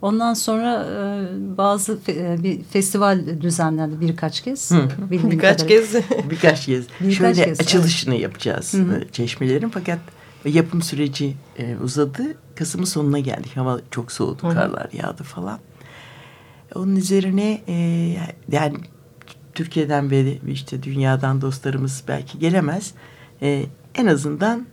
Ondan 0.03 0.35
sonra 0.35 0.87
e, 0.87 1.57
bazı 1.59 2.01
fe, 2.01 2.13
e, 2.13 2.43
bir 2.43 2.63
festival 2.63 3.41
düzenlendi 3.41 4.01
birkaç 4.01 4.41
kez. 4.41 4.71
Hı. 4.71 4.89
Birkaç 5.11 5.69
kez. 5.69 5.95
birkaç 6.31 6.67
kez. 6.67 6.87
Birkaç 7.01 7.17
Şöyle 7.17 7.45
kez, 7.45 7.61
açılışını 7.61 8.15
evet. 8.15 8.23
yapacağız 8.23 8.75
Hı 8.75 8.79
-hı. 8.79 9.11
çeşmelerin 9.13 9.69
fakat 9.69 9.99
ve 10.45 10.51
yapım 10.51 10.83
süreci 10.83 11.37
e, 11.59 11.77
uzadı. 11.77 12.23
Kasım'ın 12.55 12.85
sonuna 12.85 13.19
geldik. 13.19 13.57
Hava 13.57 13.81
çok 13.91 14.13
soğudu, 14.13 14.43
Hı 14.43 14.47
-hı. 14.47 14.55
karlar 14.55 14.89
yağdı 14.93 15.23
falan. 15.23 15.59
Onun 16.75 16.97
üzerine 16.97 17.61
e, 17.69 17.75
yani 18.53 18.77
Türkiye'den 19.55 20.11
beri 20.11 20.41
işte 20.49 20.83
dünyadan 20.83 21.41
dostlarımız 21.41 22.03
belki 22.09 22.39
gelemez. 22.39 22.95
E, 23.43 23.67
en 23.95 24.07
azından 24.07 24.67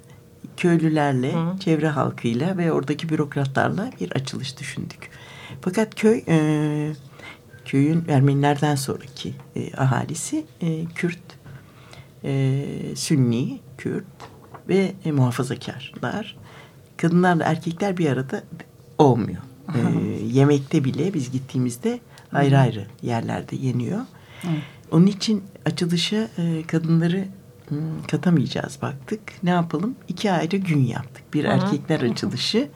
köylülerle, 0.57 1.33
Hı. 1.33 1.59
çevre 1.59 1.87
halkıyla 1.87 2.57
ve 2.57 2.71
oradaki 2.71 3.09
bürokratlarla 3.09 3.91
bir 3.99 4.11
açılış 4.11 4.59
düşündük. 4.59 5.09
Fakat 5.61 5.95
köy 5.95 6.23
e, 6.27 6.93
köyün 7.65 8.05
Ermenilerden 8.07 8.75
sonraki 8.75 9.33
e, 9.55 9.75
ahalisi 9.75 10.45
e, 10.61 10.85
Kürt, 10.85 11.19
e, 12.23 12.65
Sünni, 12.95 13.59
Kürt 13.77 14.05
ve 14.69 14.93
e, 15.05 15.11
muhafazakarlar. 15.11 16.37
Kadınlarla 16.97 17.43
erkekler 17.43 17.97
bir 17.97 18.09
arada 18.09 18.43
olmuyor. 18.97 19.41
E, 19.75 19.79
yemekte 20.25 20.83
bile 20.83 21.13
biz 21.13 21.31
gittiğimizde 21.31 21.99
ayrı 22.33 22.59
ayrı 22.59 22.85
yerlerde 23.01 23.55
yeniyor. 23.55 23.99
Hı. 24.41 24.47
Onun 24.91 25.05
için 25.07 25.43
açılışa 25.65 26.27
e, 26.37 26.63
kadınları 26.67 27.27
katamayacağız 28.08 28.80
baktık. 28.82 29.19
Ne 29.43 29.49
yapalım? 29.49 29.95
İki 30.08 30.32
ayrı 30.32 30.58
gün 30.58 30.86
yaptık. 30.86 31.34
Bir 31.34 31.43
Hı. 31.43 31.47
erkekler 31.47 32.02
açılışı, 32.02 32.67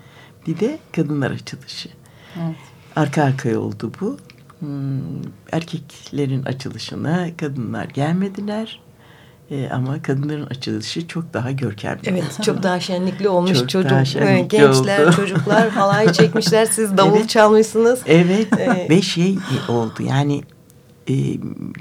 bir 0.48 0.60
de 0.60 0.80
kadınlar 0.96 1.32
açılışı. 1.32 1.90
Evet. 2.36 2.56
Arka 2.96 3.24
arkaya 3.24 3.60
oldu 3.60 3.92
bu. 4.02 4.18
Hmm, 4.60 5.00
erkeklerin 5.52 6.44
açılışına 6.44 7.28
kadınlar 7.38 7.86
gelmediler. 7.86 8.80
E, 9.52 9.70
ama 9.70 10.02
kadınların 10.02 10.46
açılışı 10.46 11.08
çok 11.08 11.34
daha 11.34 11.52
görkemli. 11.52 12.00
Evet 12.06 12.40
çok 12.44 12.64
daha 12.64 12.80
şenlikli 12.80 13.30
olmuş 13.30 13.58
çok 13.58 13.70
çocuk. 13.70 14.06
Şenlikli 14.06 14.58
gençler, 14.58 15.06
oldu. 15.06 15.16
çocuklar 15.16 15.70
halay 15.70 16.14
çekmişler. 16.14 16.66
Siz 16.66 16.98
davul 16.98 17.18
evet. 17.18 17.30
çalmışsınız. 17.30 18.02
Evet 18.06 18.60
ee, 18.60 18.88
ve 18.90 19.02
şey 19.02 19.38
oldu 19.70 20.04
yani 20.04 20.42
e, 21.10 21.14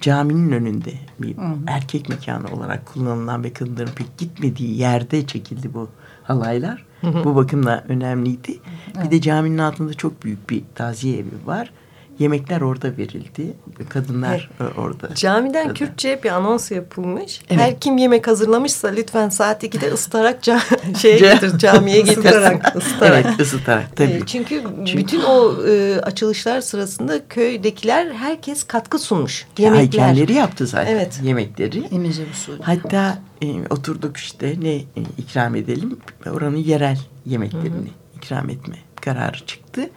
caminin 0.00 0.52
önünde 0.52 0.92
bir 1.18 1.36
Hı. 1.36 1.56
erkek 1.66 2.08
mekanı 2.08 2.46
olarak 2.48 2.86
kullanılan 2.86 3.44
ve 3.44 3.52
kadınların 3.52 3.92
pek 3.96 4.18
gitmediği 4.18 4.78
yerde 4.78 5.26
çekildi 5.26 5.74
bu 5.74 5.88
halaylar. 6.22 6.86
Hı 7.00 7.06
hı. 7.06 7.24
Bu 7.24 7.36
bakımla 7.36 7.84
önemliydi. 7.88 8.58
Evet. 8.96 9.06
Bir 9.06 9.10
de 9.10 9.20
caminin 9.20 9.58
altında 9.58 9.94
çok 9.94 10.24
büyük 10.24 10.50
bir 10.50 10.62
taziye 10.74 11.18
evi 11.18 11.46
var. 11.46 11.72
Yemekler 12.18 12.61
orada 12.61 12.96
verildi. 12.96 13.52
Kadınlar 13.88 14.50
evet. 14.61 14.79
orada. 14.79 15.14
Camiden 15.14 15.62
orada. 15.66 15.74
Kürtçe 15.74 16.20
bir 16.24 16.31
anons 16.31 16.70
yapılmış. 16.70 17.40
Evet. 17.50 17.61
Her 17.61 17.81
kim 17.81 17.98
yemek 17.98 18.29
hazırlamışsa 18.29 18.88
lütfen 18.88 19.29
saat 19.29 19.64
2'de 19.64 19.92
ısıtarak 19.92 20.42
ca 20.42 20.61
şeye 20.98 21.18
getir, 21.18 21.59
camiye 21.59 22.00
getirsin. 22.00 22.20
ısıtarak. 22.20 22.76
ısıtarak. 22.76 23.26
Evet 23.26 23.40
ısıtarak 23.40 23.96
tabii. 23.96 24.22
Çünkü, 24.26 24.62
Çünkü 24.87 24.98
bütün 24.98 25.20
o 25.20 25.66
e, 25.68 26.00
açılışlar 26.00 26.61
sırasında 26.61 27.29
köydekiler 27.29 28.11
herkes 28.12 28.64
katkı 28.64 28.98
sunmuş. 28.98 29.46
Yemekler. 29.59 29.81
Heykelleri 29.81 30.33
yaptı 30.33 30.66
zaten. 30.66 30.92
Evet. 30.92 31.20
Yemekleri. 31.22 31.83
İmece 31.90 32.22
usulü. 32.33 32.62
Hatta 32.62 33.18
e, 33.42 33.46
oturduk 33.70 34.16
işte 34.16 34.55
ne 34.61 34.74
e, 34.74 34.85
ikram 35.18 35.55
edelim? 35.55 35.98
Oranın 36.31 36.57
yerel 36.57 36.98
yemeklerini 37.26 37.66
Hı 37.66 38.16
-hı. 38.16 38.16
ikram 38.16 38.50
etme 38.50 38.76
kararı 39.00 39.46
çıktı 39.46 39.90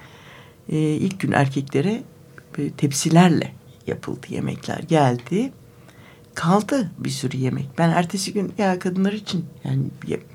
e, 0.70 0.78
ilk 0.78 1.20
gün 1.20 1.32
erkeklere 1.32 2.04
e, 2.58 2.70
tepsilerle 2.70 3.54
yapıldı 3.88 4.28
yemekler 4.30 4.80
geldi. 4.80 5.52
Kaldı 6.36 6.92
bir 6.98 7.10
sürü 7.10 7.38
yemek. 7.38 7.70
Ben 7.78 7.90
ertesi 7.90 8.34
gün 8.34 8.54
ya 8.58 8.80
kadınlar 8.80 9.14
için 9.14 9.46
yani 9.64 9.84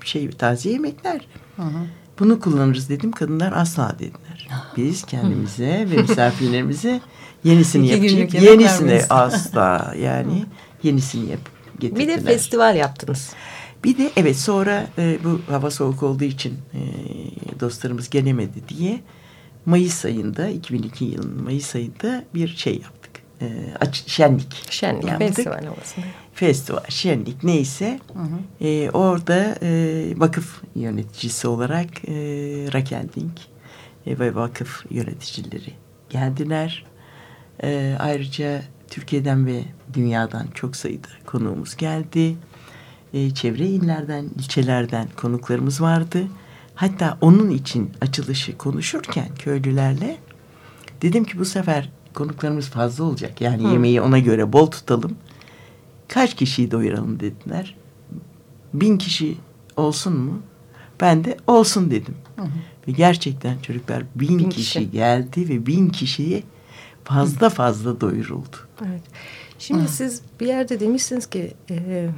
şey 0.05 0.31
taze 0.31 0.71
yemekler. 0.71 1.21
Hı 1.57 1.63
hı. 1.63 1.87
Bunu 2.19 2.41
kullanırız 2.41 2.89
dedim. 2.89 3.13
Kadınlar 3.13 3.53
asla 3.53 3.97
dediler. 3.99 4.49
Biz 4.77 5.05
kendimize 5.05 5.87
ve 5.91 5.97
misafirlerimize 6.03 7.01
yenisini 7.45 7.87
yapacak. 7.89 8.35
Yenisini 8.43 9.01
asla 9.11 9.95
yani 9.99 10.45
yenisini 10.83 11.31
yap 11.31 11.41
getirdiler. 11.79 12.09
Bir 12.09 12.13
de 12.13 12.27
festival 12.27 12.77
yaptınız. 12.77 13.33
Bir 13.85 13.99
de 13.99 14.11
evet 14.17 14.37
sonra 14.37 14.87
e, 14.99 15.19
bu 15.25 15.41
hava 15.53 15.71
soğuk 15.71 16.03
olduğu 16.03 16.25
için 16.25 16.55
e, 16.75 16.81
dostlarımız 17.61 18.11
gelemedi 18.11 18.69
diye 18.69 19.01
Mayıs 19.67 20.05
ayında 20.05 20.49
2002 20.49 21.05
yılının 21.05 21.43
Mayıs 21.43 21.75
ayında 21.75 22.25
bir 22.35 22.49
şey 22.49 22.75
yaptık. 22.75 23.11
E, 23.41 23.47
aç, 23.81 24.05
şenlik. 24.07 24.73
Şenlik 24.73 25.05
yaptık. 25.05 25.29
festival 25.29 25.65
havasında. 25.65 26.07
Festival, 26.35 26.85
şenlik 26.89 27.45
neyse 27.45 28.01
hı 28.13 28.19
hı. 28.19 28.67
E, 28.67 28.91
orada 28.91 29.57
e, 29.63 30.05
vakıf 30.17 30.63
yöneticisi 30.75 31.49
olarak 31.49 31.89
e, 32.09 32.13
Raquel 32.73 33.09
Dink 33.17 33.41
e, 34.07 34.19
ve 34.19 34.35
vakıf 34.35 34.85
yöneticileri 34.91 35.73
geldiler. 36.11 36.85
E, 37.63 37.97
ayrıca 37.99 38.63
Türkiye'den 38.91 39.47
ve 39.47 39.63
dünyadan 39.95 40.47
çok 40.55 40.77
sayıda 40.77 41.09
konuğumuz 41.27 41.77
geldi. 41.77 42.37
E, 43.13 43.31
çevre 43.31 43.67
illerden, 43.67 44.25
ilçelerden 44.39 45.09
konuklarımız 45.17 45.81
vardı. 45.81 46.27
Hatta 46.75 47.19
onun 47.21 47.51
için 47.51 47.93
açılışı 48.01 48.59
konuşurken 48.59 49.29
köylülerle 49.39 50.17
dedim 51.03 51.25
ki 51.25 51.39
bu 51.39 51.45
sefer 51.45 51.91
konuklarımız 52.15 52.69
fazla 52.69 53.05
olacak. 53.05 53.41
Yani 53.41 53.65
Hı. 53.65 53.73
yemeği 53.73 54.01
ona 54.01 54.19
göre 54.19 54.53
bol 54.53 54.67
tutalım. 54.67 55.17
Kaç 56.09 56.37
kişiyi 56.37 56.71
doyuralım 56.71 57.21
dediler. 57.21 57.77
Bin 58.75 58.99
kişi 58.99 59.37
olsun 59.77 60.17
mu? 60.17 60.43
Ben 61.01 61.25
de 61.25 61.37
olsun 61.47 61.91
dedim. 61.91 62.15
Hı 62.37 62.43
hı. 62.43 62.49
Ve 62.89 62.93
gerçekten 62.93 63.59
çocuklar 63.59 64.05
bin, 64.15 64.39
bin 64.39 64.51
kişi, 64.51 64.79
kişi 64.79 64.91
geldi 64.91 65.49
ve 65.49 65.67
bin 65.67 65.89
kişiyi 65.89 66.43
fazla 67.05 67.51
fazla 67.51 68.01
doyuruldu. 68.01 68.57
Evet. 68.87 69.03
Şimdi 69.59 69.83
hı. 69.83 69.89
siz 69.89 70.23
bir 70.41 70.47
yerde 70.47 70.81
demişsiniz 70.81 71.27
ki 71.27 71.55
e, 71.71 72.09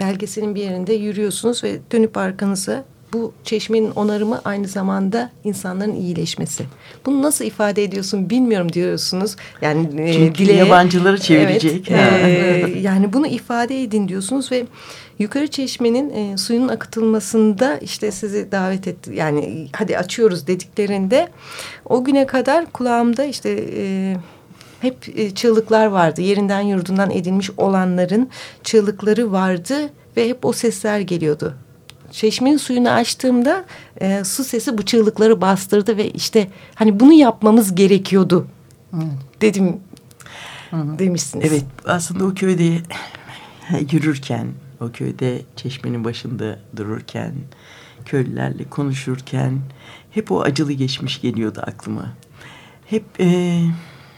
belgeselin 0.00 0.54
bir 0.54 0.62
yerinde 0.62 0.92
yürüyorsunuz 0.92 1.64
ve 1.64 1.80
dönüp 1.92 2.16
arkanıza 2.16 2.84
bu 3.12 3.32
çeşmenin 3.44 3.90
onarımı 3.90 4.40
aynı 4.44 4.68
zamanda 4.68 5.30
insanların 5.44 5.94
iyileşmesi. 5.94 6.64
Bunu 7.06 7.22
nasıl 7.22 7.44
ifade 7.44 7.84
ediyorsun 7.84 8.30
bilmiyorum 8.30 8.72
diyorsunuz. 8.72 9.36
Yani 9.60 10.00
e, 10.00 10.34
dile, 10.34 10.52
yabancıları 10.52 11.18
çevirecek. 11.18 11.90
Evet, 11.90 12.76
e, 12.76 12.78
yani 12.80 13.12
bunu 13.12 13.26
ifade 13.26 13.82
edin 13.82 14.08
diyorsunuz 14.08 14.52
ve 14.52 14.66
yukarı 15.18 15.46
çeşmenin 15.46 16.10
e, 16.10 16.38
suyun 16.38 16.68
akıtılmasında 16.68 17.78
işte 17.78 18.10
sizi 18.10 18.52
davet 18.52 18.88
etti. 18.88 19.12
Yani 19.14 19.68
hadi 19.72 19.98
açıyoruz 19.98 20.46
dediklerinde 20.46 21.28
o 21.84 22.04
güne 22.04 22.26
kadar 22.26 22.66
kulağımda 22.66 23.24
işte 23.24 23.66
e, 23.76 24.16
hep 24.80 25.18
e, 25.18 25.30
çığlıklar 25.30 25.86
vardı. 25.86 26.20
Yerinden 26.20 26.60
yurdundan 26.60 27.10
edilmiş 27.10 27.50
olanların 27.56 28.28
çığlıkları 28.64 29.32
vardı 29.32 29.90
ve 30.16 30.28
hep 30.28 30.44
o 30.44 30.52
sesler 30.52 31.00
geliyordu 31.00 31.54
çeşmenin 32.12 32.56
suyunu 32.56 32.90
açtığımda 32.90 33.64
e, 34.00 34.24
su 34.24 34.44
sesi 34.44 34.78
bu 34.78 34.82
çığlıkları 34.82 35.40
bastırdı 35.40 35.96
ve 35.96 36.10
işte 36.10 36.50
hani 36.74 37.00
bunu 37.00 37.12
yapmamız 37.12 37.74
gerekiyordu 37.74 38.46
evet. 38.94 39.06
dedim 39.40 39.80
Hı 40.70 40.98
demişsiniz. 40.98 41.44
Evet 41.48 41.64
aslında 41.86 42.24
o 42.24 42.34
köyde 42.34 42.64
yürürken 43.92 44.46
o 44.80 44.92
köyde 44.92 45.42
çeşmenin 45.56 46.04
başında 46.04 46.58
dururken 46.76 47.34
köylülerle 48.04 48.64
konuşurken 48.64 49.60
hep 50.10 50.32
o 50.32 50.40
acılı 50.40 50.72
geçmiş 50.72 51.20
geliyordu 51.20 51.62
aklıma. 51.66 52.12
Hep 52.86 53.04
e, 53.20 53.60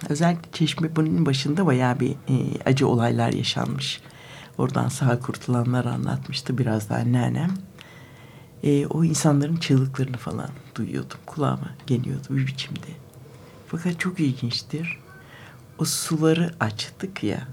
özellikle 0.09 0.53
çeşme 0.53 0.97
bunun 0.97 1.27
başında 1.27 1.67
bayağı 1.67 2.01
bir 2.01 2.11
e, 2.11 2.35
acı 2.65 2.89
olaylar 2.89 3.33
yaşanmış. 3.33 4.01
Oradan 4.59 4.89
sağ 4.89 5.19
kurtulanlar 5.19 5.85
anlatmıştı 5.85 6.59
biraz 6.59 6.89
da 6.89 6.95
anneannem 6.95 7.51
e, 8.65 8.87
o 8.87 9.05
insanların 9.05 9.57
çığlıklarını 9.57 10.17
falan 10.17 10.51
duyuyordum. 10.75 11.19
Kulağıma 11.27 11.71
geliyordu 11.87 12.27
bir 12.31 12.47
biçimde. 12.47 12.89
Fakat 13.67 14.01
çok 14.01 14.21
ilginçtir. 14.21 14.99
O 15.79 15.85
suları 15.85 16.55
açtık 16.61 17.23
ya. 17.23 17.49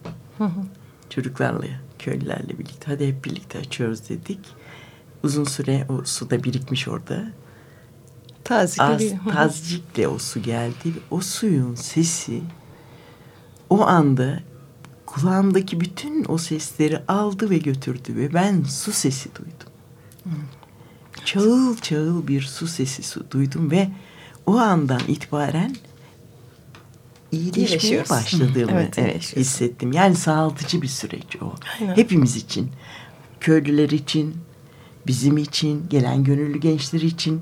çocuklarla, 1.10 1.66
köylülerle 2.00 2.60
birlikte. 2.60 2.92
Hadi 2.92 3.08
hep 3.08 3.26
birlikte 3.26 3.60
açıyoruz 3.60 4.10
dedik. 4.10 4.40
Uzun 5.24 5.44
süre 5.44 5.86
o 5.90 6.04
suda 6.04 6.44
birikmiş 6.44 6.88
orada. 6.88 7.24
Tazik 8.44 8.82
Az, 8.82 9.04
tazikle 9.34 10.08
o 10.08 10.20
su 10.20 10.42
geldi. 10.42 10.94
O 11.12 11.22
suyun 11.22 11.76
sesi 11.76 12.42
o 13.70 13.82
anda 13.82 14.40
kulağımdaki 15.06 15.80
bütün 15.80 16.26
o 16.28 16.38
sesleri 16.38 17.00
aldı 17.08 17.50
ve 17.50 17.58
götürdü 17.58 18.16
ve 18.16 18.34
ben 18.34 18.64
su 18.64 18.92
sesi 18.92 19.36
duydum. 19.36 19.70
Hı 20.24 20.30
çağıl 21.26 21.78
çağıl 21.78 22.28
bir 22.28 22.42
su 22.42 22.68
sesi 22.68 23.04
su 23.04 23.32
duydum 23.32 23.72
ve 23.72 23.90
o 24.46 24.58
andan 24.58 25.02
itibaren 25.08 25.76
iyileşmeye 27.32 28.10
başladığımı 28.10 28.72
evet, 28.72 29.00
evet, 29.00 29.36
hissettim. 29.36 29.92
Yani 29.92 30.16
sağaltıcı 30.16 30.82
bir 30.82 30.88
süreç 30.88 31.36
o. 31.42 31.54
Aynen. 31.80 31.96
Hepimiz 31.96 32.36
için, 32.36 32.72
köylüler 33.40 33.90
için, 33.90 34.36
bizim 35.08 35.38
için, 35.38 35.90
gelen 35.90 36.24
gönüllü 36.24 36.60
gençler 36.60 37.02
için, 37.02 37.42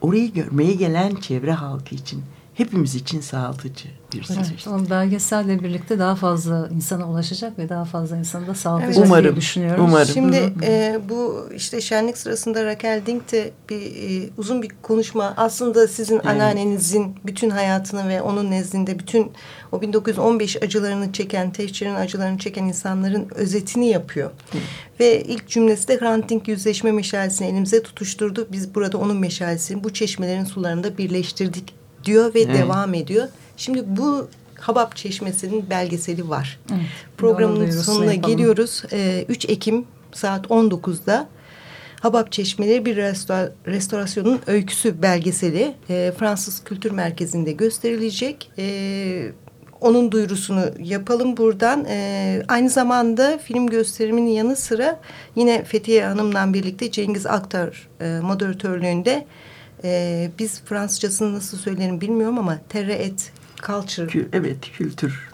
orayı 0.00 0.32
görmeye 0.32 0.72
gelen 0.72 1.14
çevre 1.14 1.52
halkı 1.52 1.94
için 1.94 2.22
hepimiz 2.56 2.94
için 2.94 3.20
sağaltıcı 3.20 3.88
bir 4.12 4.22
süreç. 4.22 4.46
Evet, 4.50 4.68
o 4.68 4.90
belgeselle 4.90 5.62
birlikte 5.62 5.98
daha 5.98 6.14
fazla 6.14 6.68
insana 6.74 7.10
ulaşacak 7.10 7.58
ve 7.58 7.68
daha 7.68 7.84
fazla 7.84 8.16
insanı 8.16 8.46
da 8.46 8.54
sağlayacak 8.54 8.96
Evet. 8.96 9.06
Umarım, 9.06 9.24
diye 9.24 9.36
düşünüyorum. 9.36 9.84
umarım. 9.84 10.12
Şimdi 10.14 10.52
e, 10.62 11.00
bu 11.08 11.48
işte 11.56 11.80
şenlik 11.80 12.18
sırasında 12.18 12.64
Raquel 12.64 13.02
Dink 13.06 13.32
de 13.32 13.50
bir 13.68 13.80
e, 13.80 14.30
uzun 14.36 14.62
bir 14.62 14.70
konuşma 14.82 15.34
aslında 15.36 15.88
sizin 15.88 16.14
Evet. 16.14 16.26
anneannenizin 16.26 17.14
bütün 17.26 17.50
hayatını 17.50 18.08
ve 18.08 18.22
onun 18.22 18.50
nezdinde 18.50 18.98
bütün 18.98 19.32
o 19.72 19.80
1915 19.80 20.56
acılarını 20.62 21.12
çeken, 21.12 21.52
tehcirin 21.52 21.94
acılarını 21.94 22.38
çeken 22.38 22.64
insanların 22.64 23.28
özetini 23.34 23.88
yapıyor. 23.88 24.30
Ve 25.00 25.22
ilk 25.22 25.48
cümlesi 25.48 25.88
de 25.88 26.00
Hrant 26.00 26.28
Dink 26.28 26.48
yüzleşme 26.48 26.92
meşalesini 26.92 27.48
elimize 27.48 27.82
tutuşturdu. 27.82 28.48
Biz 28.52 28.74
burada 28.74 28.98
onun 28.98 29.16
meşalesini 29.16 29.84
bu 29.84 29.92
çeşmelerin 29.92 30.44
sularında 30.44 30.98
birleştirdik 30.98 31.85
diyor 32.06 32.34
ve 32.34 32.40
Evet. 32.40 32.54
devam 32.58 32.94
ediyor. 32.94 33.28
Şimdi 33.56 33.82
bu 33.86 34.28
Habab 34.60 34.92
Çeşmesi'nin 34.94 35.70
belgeseli 35.70 36.28
var. 36.28 36.60
Evet, 36.72 36.80
Programın 37.18 37.70
sonuna 37.70 38.12
yapalım. 38.14 38.36
geliyoruz. 38.36 38.82
Ee, 38.92 39.24
3 39.28 39.44
Ekim 39.44 39.84
saat 40.12 40.46
19'da 40.46 41.28
Habab 42.00 42.30
Çeşmeleri 42.30 42.84
bir 42.84 42.96
resto- 42.96 43.50
restorasyonun 43.66 44.40
öyküsü 44.46 45.02
belgeseli 45.02 45.74
e, 45.90 46.12
Fransız 46.18 46.64
Kültür 46.64 46.90
Merkezi'nde 46.90 47.52
gösterilecek. 47.52 48.50
E, 48.58 49.32
onun 49.80 50.12
duyurusunu 50.12 50.64
yapalım 50.82 51.36
buradan. 51.36 51.84
E, 51.88 52.42
aynı 52.48 52.70
zamanda 52.70 53.38
film 53.38 53.66
gösteriminin 53.66 54.30
yanı 54.30 54.56
sıra 54.56 55.00
yine 55.36 55.64
Fethiye 55.64 56.06
Hanım'la 56.06 56.52
birlikte 56.54 56.90
Cengiz 56.90 57.26
Aktar 57.26 57.88
e, 58.00 58.20
moderatörlüğünde 58.22 59.26
e, 59.84 60.30
biz 60.38 60.60
Fransızcasını 60.64 61.34
nasıl 61.34 61.58
söylerim 61.58 62.00
bilmiyorum 62.00 62.38
ama 62.38 62.58
Terre 62.68 62.92
et 62.94 63.32
Culture 63.66 64.06
Kü- 64.06 64.26
Evet 64.32 64.56
kültür. 64.76 65.28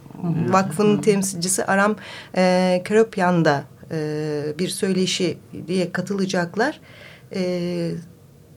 Vakfı'nın 0.48 1.00
temsilcisi 1.00 1.64
Aram 1.64 1.96
e, 2.36 2.82
Keropyan 2.84 3.44
da 3.44 3.64
e, 3.92 4.44
bir 4.58 4.68
söyleşi 4.68 5.38
diye 5.68 5.92
katılacaklar. 5.92 6.80
E, 7.34 7.92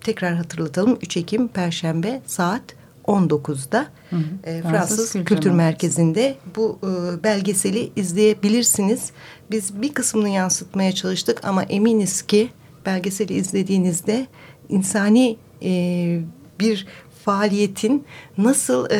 tekrar 0.02 0.36
hatırlatalım 0.36 0.98
3 1.02 1.17
Ekim 1.17 1.48
Perşembe 1.48 2.21
saat 2.26 2.62
19'da 3.06 3.86
Hı 4.10 4.15
hı. 4.15 4.21
e, 4.43 4.62
Fransız 4.62 4.71
Fransız 4.71 5.12
Kültür 5.13 5.36
Kültür, 5.36 5.52
Merkezi. 5.52 6.02
Merkezi'nde 6.02 6.36
bu 6.56 6.80
e, 6.84 7.24
belgeseli 7.24 7.91
izleyebilirsiniz. 7.95 9.12
Biz 9.52 9.82
bir 9.82 9.93
kısmını 9.93 10.30
yansıtmaya 10.30 10.91
çalıştık 10.91 11.45
ama 11.45 11.63
eminiz 11.63 12.21
ki 12.21 12.50
belgeseli 12.86 13.34
izlediğinizde 13.34 14.28
insani 14.69 15.38
e, 15.65 16.19
bir 16.60 16.88
faaliyetin 17.25 18.06
nasıl 18.38 18.88
e, 18.91 18.97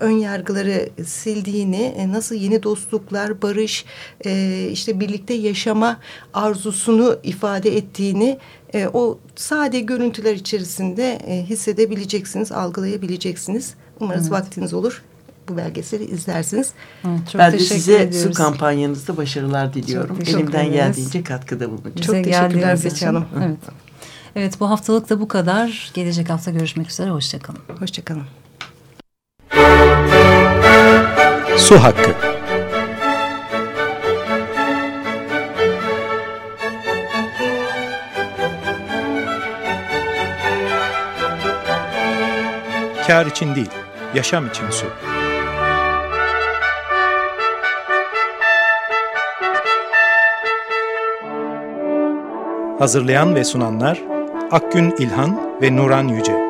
ön 0.00 0.10
yargıları 0.10 0.88
sildiğini, 1.04 1.82
e, 1.82 2.12
nasıl 2.12 2.34
yeni 2.34 2.62
dostluklar, 2.62 3.42
barış, 3.42 3.84
e, 4.24 4.68
işte 4.72 5.00
birlikte 5.00 5.34
yaşama 5.34 6.00
arzusunu 6.34 7.18
ifade 7.22 7.76
ettiğini 7.76 8.38
e, 8.74 8.88
o 8.92 9.18
sade 9.36 9.80
görüntüler 9.80 10.34
içerisinde 10.34 11.12
e, 11.12 11.44
hissedebileceksiniz, 11.44 12.52
algılayabileceksiniz. 12.52 13.74
Umarız 14.00 14.22
Evet. 14.22 14.32
vaktiniz 14.32 14.74
olur. 14.74 15.02
Bu 15.48 15.56
belgeseli 15.56 16.04
izlersiniz. 16.04 16.70
Evet, 17.08 17.18
çok 17.32 17.38
ben 17.38 17.52
de 17.52 17.56
teşekkür 17.56 17.74
size 17.74 18.02
ediyoruz. 18.02 18.36
su 18.36 18.42
kampanyanızda 18.42 19.16
başarılar 19.16 19.74
diliyorum. 19.74 20.18
Elimden 20.26 20.64
ederiz. 20.64 20.72
geldiğince 20.72 21.24
katkıda 21.24 21.70
bulunacağım. 21.70 21.96
Çok 21.96 22.14
teşekkürler 22.24 22.76
için. 22.76 23.06
Hanım. 23.06 23.24
Evet. 23.46 23.87
Evet 24.38 24.60
bu 24.60 24.70
haftalık 24.70 25.10
da 25.10 25.20
bu 25.20 25.28
kadar. 25.28 25.90
Gelecek 25.94 26.30
hafta 26.30 26.50
görüşmek 26.50 26.90
üzere. 26.90 27.10
Hoşçakalın. 27.10 27.60
Hoşçakalın. 27.78 28.24
Su 31.56 31.82
Hakkı 31.82 32.14
Kar 43.06 43.26
için 43.26 43.54
değil, 43.54 43.70
yaşam 44.14 44.48
için 44.48 44.70
su. 44.70 44.86
Hazırlayan 52.78 53.34
ve 53.34 53.44
sunanlar 53.44 54.17
Akgün 54.50 54.94
İlhan 54.98 55.60
ve 55.62 55.76
Nuran 55.76 56.08
Yüce. 56.08 56.47